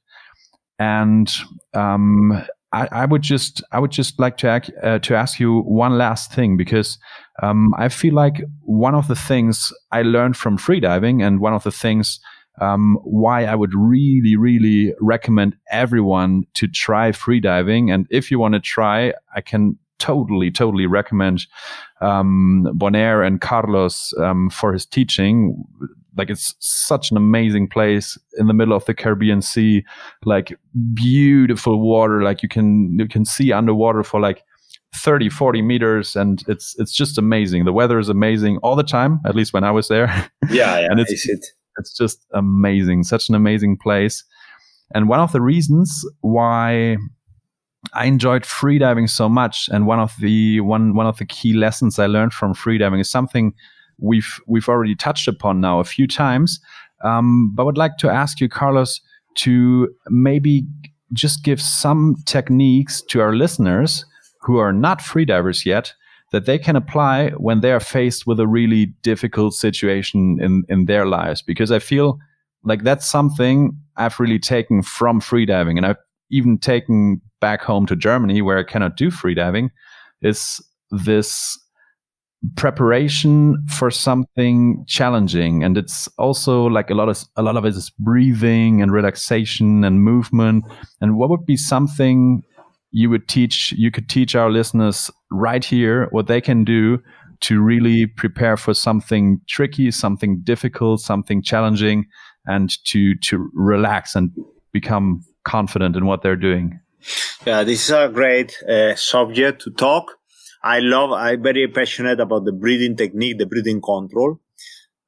[0.80, 1.32] And
[1.74, 4.50] um, I, I, would just I would just like to
[4.82, 6.98] uh, to ask you one last thing because
[7.42, 11.64] um, I feel like one of the things I learned from freediving and one of
[11.64, 12.20] the things
[12.62, 18.54] um, why I would really really recommend everyone to try freediving and if you want
[18.54, 21.48] to try I can totally, totally recommend
[22.02, 25.64] um, Bonaire and Carlos um, for his teaching.
[26.18, 29.86] Like it's such an amazing place in the middle of the Caribbean Sea,
[30.26, 30.60] like
[30.94, 32.22] beautiful water.
[32.22, 34.44] Like you can you can see underwater for like
[34.96, 39.20] 30 40 meters and it's it's just amazing the weather is amazing all the time
[39.26, 40.06] at least when i was there
[40.52, 41.44] yeah, yeah and it's, it.
[41.78, 44.24] It's just amazing such an amazing place
[44.94, 46.98] and one of the reasons why
[47.94, 52.00] I enjoyed freediving so much, and one of the one one of the key lessons
[52.00, 53.54] I learned from freediving is something
[54.00, 56.60] we've we've already touched upon now a few times.
[57.04, 59.02] Um, but I would like to ask you, Carlos,
[59.40, 60.66] to maybe
[61.12, 64.06] just give some techniques to our listeners
[64.42, 65.94] who are not freedivers yet
[66.34, 70.86] that they can apply when they are faced with a really difficult situation in in
[70.86, 71.42] their lives.
[71.42, 72.18] Because I feel
[72.64, 77.96] like that's something I've really taken from freediving, and I've even taken back home to
[77.96, 79.70] Germany, where I cannot do freediving,
[80.22, 80.60] is
[80.90, 81.60] this
[82.56, 85.64] preparation for something challenging.
[85.64, 89.84] And it's also like a lot of a lot of it is breathing and relaxation
[89.84, 90.66] and movement.
[91.00, 92.44] And what would be something
[92.94, 97.00] you would teach you could teach our listeners right here what they can do
[97.42, 102.06] to really prepare for something tricky something difficult something challenging
[102.46, 104.32] and to to relax and
[104.72, 106.80] become confident in what they're doing.
[107.46, 110.06] Yeah, this is a great uh, subject to talk.
[110.64, 114.40] I love, I'm very passionate about the breathing technique, the breathing control.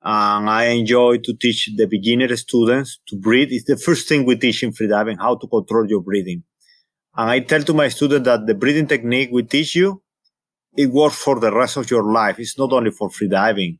[0.03, 3.47] And I enjoy to teach the beginner students to breathe.
[3.51, 6.43] It's the first thing we teach in freediving, how to control your breathing.
[7.17, 10.01] And I tell to my students that the breathing technique we teach you,
[10.75, 12.39] it works for the rest of your life.
[12.39, 13.77] It's not only for freediving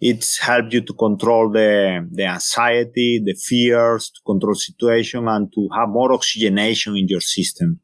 [0.00, 5.68] it's helped you to control the, the anxiety, the fears, to control situation and to
[5.76, 7.80] have more oxygenation in your system.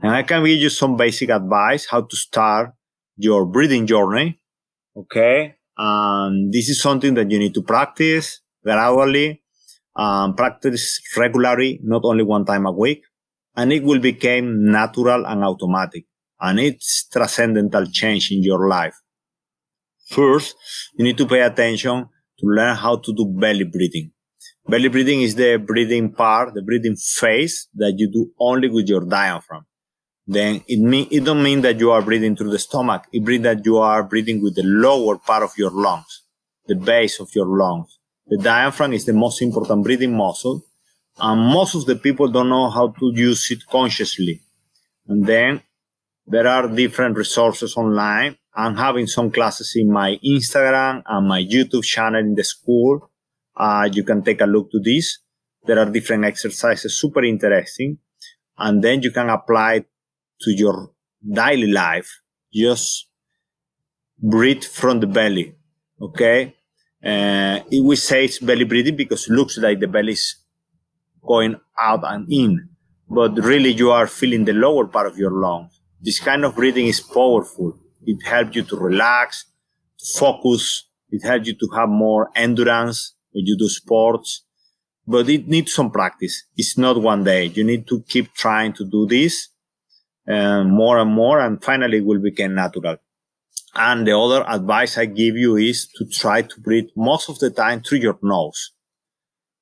[0.00, 2.70] And I can give you some basic advice how to start
[3.16, 4.40] your breathing journey.
[4.96, 5.54] Okay.
[5.78, 9.42] And this is something that you need to practice gradually,
[9.94, 13.04] um, practice regularly, not only one time a week.
[13.56, 16.04] And it will become natural and automatic.
[16.40, 18.94] And it's transcendental change in your life.
[20.08, 20.54] First,
[20.96, 24.12] you need to pay attention to learn how to do belly breathing.
[24.68, 29.04] Belly breathing is the breathing part, the breathing phase that you do only with your
[29.04, 29.64] diaphragm.
[30.26, 33.04] Then it mean, it don't mean that you are breathing through the stomach.
[33.12, 36.24] It means that you are breathing with the lower part of your lungs,
[36.66, 37.98] the base of your lungs.
[38.26, 40.62] The diaphragm is the most important breathing muscle
[41.18, 44.42] and most of the people don't know how to use it consciously.
[45.08, 45.62] And then
[46.26, 51.84] there are different resources online I'm having some classes in my Instagram and my YouTube
[51.84, 53.10] channel in the school.
[53.54, 55.18] Uh, you can take a look to this.
[55.66, 57.98] There are different exercises, super interesting.
[58.56, 59.86] And then you can apply it
[60.40, 60.90] to your
[61.22, 62.22] daily life.
[62.50, 63.08] Just
[64.18, 65.54] breathe from the belly.
[66.00, 66.56] Okay.
[67.04, 70.34] Uh, we say it's belly breathing because it looks like the belly is
[71.26, 72.68] going out and in,
[73.08, 75.80] but really you are feeling the lower part of your lungs.
[76.00, 79.44] This kind of breathing is powerful it helps you to relax,
[79.98, 80.88] to focus.
[81.10, 84.44] It helps you to have more endurance when you do sports,
[85.06, 86.44] but it needs some practice.
[86.56, 87.46] It's not one day.
[87.46, 89.48] You need to keep trying to do this
[90.28, 92.96] uh, more and more, and finally it will become natural.
[93.74, 97.50] And the other advice I give you is to try to breathe most of the
[97.50, 98.72] time through your nose.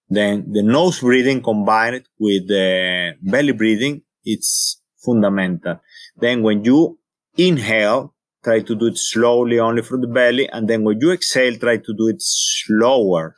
[0.08, 5.80] Then the nose breathing combined with the belly breathing, it's fundamental.
[6.16, 6.98] Then when you
[7.36, 10.48] inhale, try to do it slowly only from the belly.
[10.48, 13.36] And then when you exhale, try to do it slower.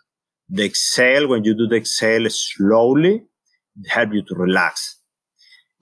[0.48, 3.24] The exhale, when you do the exhale slowly,
[3.88, 5.00] help you to relax.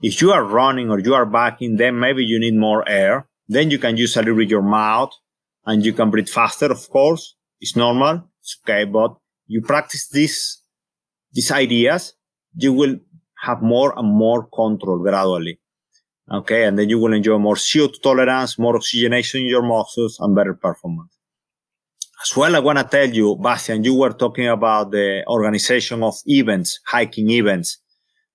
[0.03, 3.29] If you are running or you are backing, then maybe you need more air.
[3.49, 5.13] Then you can use a little bit your mouth
[5.67, 7.37] and you can breathe faster, of course.
[7.61, 8.31] It's normal.
[8.41, 8.85] It's okay.
[8.85, 9.17] But
[9.47, 10.61] you practice this,
[11.35, 12.15] these ideas,
[12.57, 12.97] you will
[13.43, 15.61] have more and more control gradually.
[16.31, 16.65] Okay.
[16.65, 20.55] And then you will enjoy more CO2 tolerance, more oxygenation in your muscles and better
[20.55, 21.13] performance.
[22.23, 26.15] As well, I want to tell you, Bastian, you were talking about the organization of
[26.25, 27.79] events, hiking events.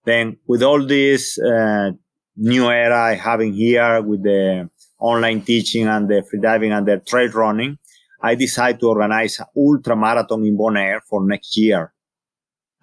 [0.06, 1.92] Then with all this, uh,
[2.40, 4.70] new era I having here with the
[5.00, 7.78] online teaching and the freediving and the trail running,
[8.22, 11.94] I decided to organize an ultra marathon in Bonaire for next year.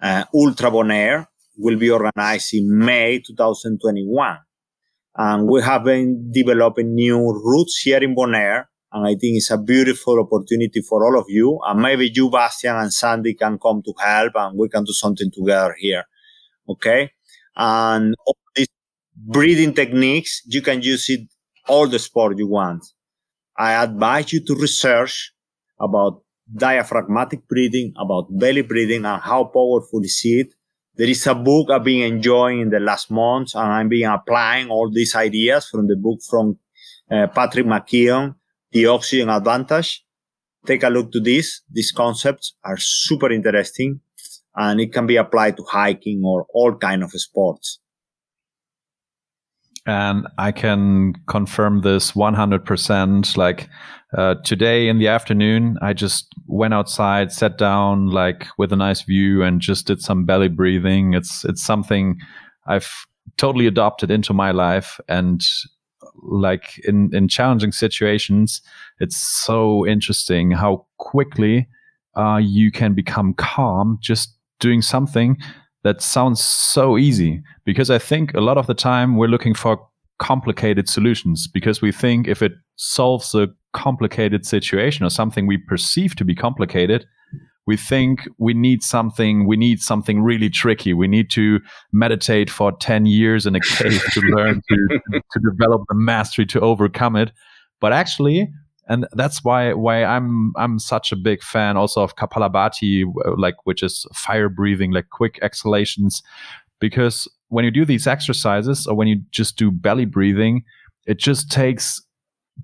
[0.01, 1.27] Uh, ultra Bonaire
[1.57, 4.37] will be organized in May 2021.
[5.15, 8.65] And we have been developing new routes here in Bonaire.
[8.91, 11.59] And I think it's a beautiful opportunity for all of you.
[11.65, 15.31] And maybe you, Bastian and Sandy can come to help and we can do something
[15.31, 16.03] together here.
[16.69, 17.11] Okay.
[17.55, 18.67] And all these
[19.15, 21.21] breathing techniques, you can use it
[21.67, 22.85] all the sport you want.
[23.57, 25.33] I advise you to research
[25.79, 26.21] about
[26.55, 30.53] diaphragmatic breathing, about belly breathing and how powerful is it.
[30.95, 34.69] There is a book I've been enjoying in the last months and I've been applying
[34.69, 36.57] all these ideas from the book from
[37.11, 38.35] uh, Patrick McKeown,
[38.71, 40.03] The Oxygen Advantage.
[40.65, 41.61] Take a look to this.
[41.71, 44.01] These concepts are super interesting
[44.55, 47.79] and it can be applied to hiking or all kind of sports.
[49.87, 53.37] And I can confirm this 100%.
[53.37, 53.69] Like
[54.15, 59.01] uh, today in the afternoon, I just went outside, sat down, like with a nice
[59.01, 61.13] view, and just did some belly breathing.
[61.13, 62.19] It's it's something
[62.67, 62.89] I've
[63.37, 65.41] totally adopted into my life, and
[66.21, 68.61] like in in challenging situations,
[68.99, 71.67] it's so interesting how quickly
[72.17, 75.37] uh, you can become calm just doing something
[75.87, 79.79] that sounds so easy because I think a lot of the time we're looking for
[80.19, 86.13] complicated solutions because we think if it solves a complicated situation or something we perceive
[86.17, 87.05] to be complicated,
[87.67, 90.93] we think we need something, we need something really tricky.
[90.93, 91.61] We need to
[91.93, 94.99] meditate for 10 years in a cave to learn to,
[95.31, 97.31] to develop the mastery to overcome it.
[97.79, 98.49] But actually,
[98.87, 103.05] and that's why why I'm I'm such a big fan also of Kapalabhati,
[103.37, 106.21] like which is fire breathing, like quick exhalations,
[106.79, 110.63] because when you do these exercises or when you just do belly breathing,
[111.05, 112.01] it just takes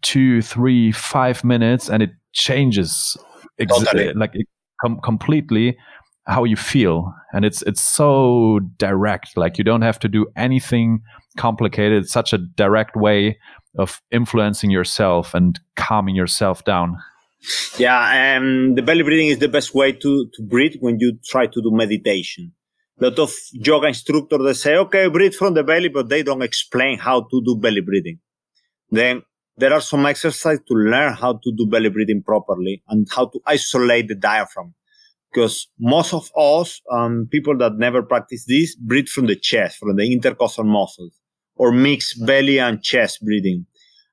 [0.02, 3.18] two, three, five minutes, and it changes
[3.60, 4.10] ex- totally.
[4.10, 4.34] Eh, like
[4.82, 5.78] com- completely
[6.26, 9.36] how you feel, and it's it's so direct.
[9.36, 11.02] Like you don't have to do anything
[11.38, 12.04] complicated.
[12.04, 13.38] It's such a direct way
[13.78, 16.98] of influencing yourself and calming yourself down?
[17.78, 21.48] Yeah, um, the belly breathing is the best way to, to breathe when you try
[21.48, 22.54] to do meditation.
[23.02, 26.44] A lot of yoga instructors they say, okay, breathe from the belly, but they don't
[26.44, 28.20] explain how to do belly breathing.
[28.92, 29.24] Then
[29.58, 33.40] there are some exercises to learn how to do belly breathing properly and how to
[33.46, 34.74] isolate the diaphragm.
[35.32, 39.96] Because most of us, um, people that never practice this, breathe from the chest, from
[39.96, 41.20] the intercostal muscles
[41.56, 43.66] or mix belly and chest breathing.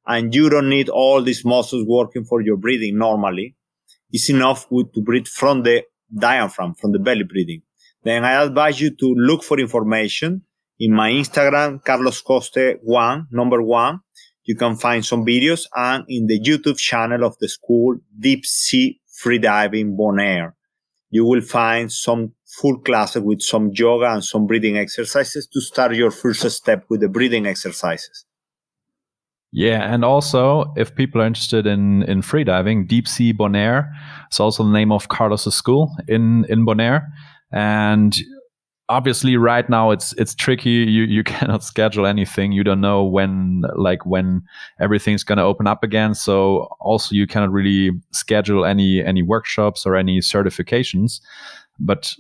[0.07, 3.57] And you don't need all these muscles working for your breathing normally.
[4.11, 7.63] It's enough to breathe from the diaphragm, from the belly breathing.
[8.03, 10.43] Then I advise you to look for information
[10.79, 14.01] in my Instagram, Carlos Coste one, number one.
[14.45, 19.01] You can find some videos and in the YouTube channel of the school, Deep Sea
[19.23, 20.55] Freediving Bonaire
[21.11, 25.95] you will find some full classes with some yoga and some breathing exercises to start
[25.95, 28.25] your first step with the breathing exercises.
[29.53, 33.91] Yeah, and also if people are interested in in freediving, Deep Sea Bonaire
[34.31, 37.09] is also the name of Carlos's school in in Bonaire,
[37.51, 38.17] and
[38.89, 40.71] obviously right now it's it's tricky.
[40.71, 42.53] You you cannot schedule anything.
[42.53, 44.43] You don't know when like when
[44.79, 46.15] everything's going to open up again.
[46.15, 51.21] So also you cannot really schedule any any workshops or any certifications.
[51.81, 52.15] But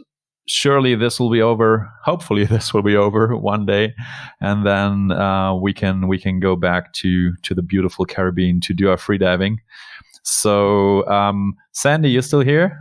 [0.50, 3.94] surely this will be over hopefully this will be over one day
[4.40, 8.74] and then uh, we can we can go back to to the beautiful caribbean to
[8.74, 9.60] do our free diving.
[10.24, 12.76] so um, sandy you're still here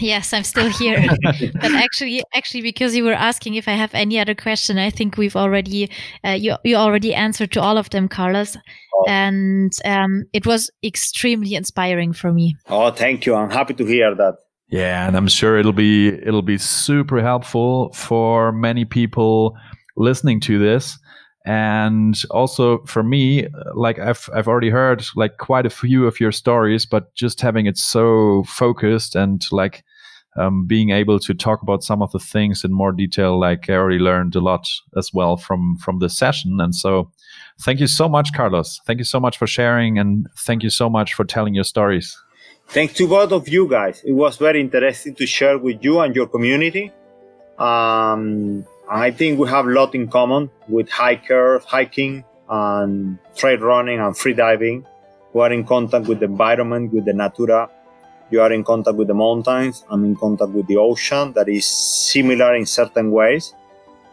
[0.00, 1.04] Yes, I'm still here.
[1.22, 5.18] but actually, actually, because you were asking if I have any other question, I think
[5.18, 5.90] we've already
[6.24, 9.04] uh, you you already answered to all of them, Carlos, oh.
[9.06, 12.56] and um, it was extremely inspiring for me.
[12.70, 13.34] Oh, thank you.
[13.34, 14.36] I'm happy to hear that.
[14.72, 19.56] Yeah, and I'm sure it'll be it'll be super helpful for many people
[19.96, 20.98] listening to this
[21.44, 26.30] and also for me like i've i've already heard like quite a few of your
[26.30, 29.82] stories but just having it so focused and like
[30.36, 33.74] um, being able to talk about some of the things in more detail like i
[33.74, 34.66] already learned a lot
[34.96, 37.10] as well from from this session and so
[37.60, 38.80] thank you so much, Carlos.
[38.86, 42.16] Thank you so much for sharing and thank you so much for telling your stories.
[42.68, 44.02] Thanks to both of you guys.
[44.02, 46.90] It was very interesting to share with you and your community.
[47.58, 54.00] Um, I think we have a lot in common with hikers, hiking, and trail running
[54.00, 54.86] and free diving.
[55.34, 57.70] We are in contact with the environment, with the natura.
[58.30, 59.84] You are in contact with the mountains.
[59.90, 63.54] I'm in contact with the ocean that is similar in certain ways.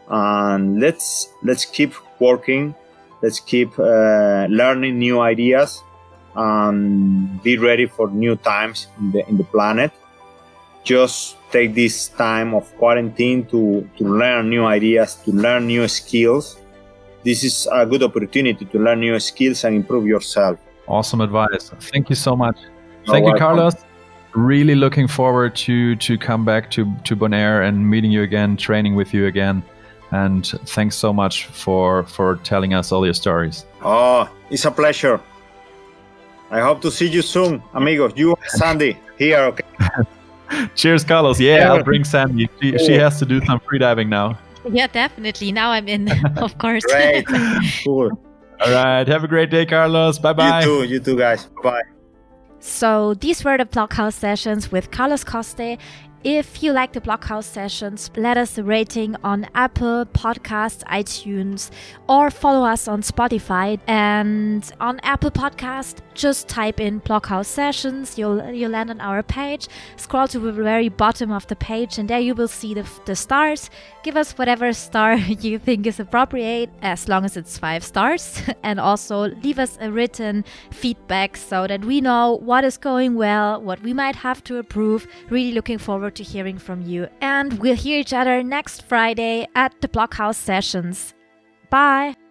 [0.08, 2.74] And let's let's keep working.
[3.22, 5.82] Let's keep uh, learning new ideas
[6.34, 9.92] and be ready for new times in the in the planet.
[10.84, 16.58] Just take this time of quarantine to to learn new ideas, to learn new skills.
[17.22, 20.58] This is a good opportunity to learn new skills and improve yourself.
[20.88, 21.70] Awesome advice.
[21.92, 22.56] Thank you so much.
[23.06, 23.74] Thank you, Carlos.
[24.34, 28.94] Really looking forward to to come back to to Bonaire and meeting you again, training
[28.94, 29.62] with you again.
[30.12, 33.66] And thanks so much for for telling us all your stories.
[33.82, 35.20] Oh, it's a pleasure.
[36.50, 38.12] I hope to see you soon, amigos.
[38.16, 39.38] You, Sandy, here.
[39.38, 39.64] Okay.
[40.74, 41.38] Cheers, Carlos.
[41.38, 42.48] Yeah, I'll bring Sandy.
[42.60, 44.38] She, she has to do some freediving now.
[44.68, 45.52] Yeah, definitely.
[45.52, 46.84] Now I'm in, of course.
[46.84, 47.26] Great.
[47.84, 48.10] cool.
[48.60, 49.06] All right.
[49.06, 50.18] Have a great day, Carlos.
[50.18, 50.60] Bye bye.
[50.60, 50.84] You too.
[50.84, 51.48] You too, guys.
[51.62, 51.82] Bye.
[52.58, 55.78] So these were the Blockhouse sessions with Carlos Coste
[56.22, 61.70] if you like the Blockhouse sessions, let us a rating on Apple Podcasts, iTunes,
[62.10, 63.80] or follow us on Spotify.
[63.86, 68.18] And on Apple Podcast, just type in Blockhouse sessions.
[68.18, 69.68] You'll you'll land on our page.
[69.96, 73.16] Scroll to the very bottom of the page, and there you will see the, the
[73.16, 73.70] stars.
[74.02, 75.14] Give us whatever star
[75.46, 78.42] you think is appropriate, as long as it's five stars.
[78.62, 83.60] and also leave us a written feedback so that we know what is going well,
[83.60, 85.06] what we might have to improve.
[85.30, 87.08] Really looking forward forward to hearing from you.
[87.20, 91.14] And we'll hear each other next Friday at the Blockhouse Sessions.
[91.70, 92.29] Bye!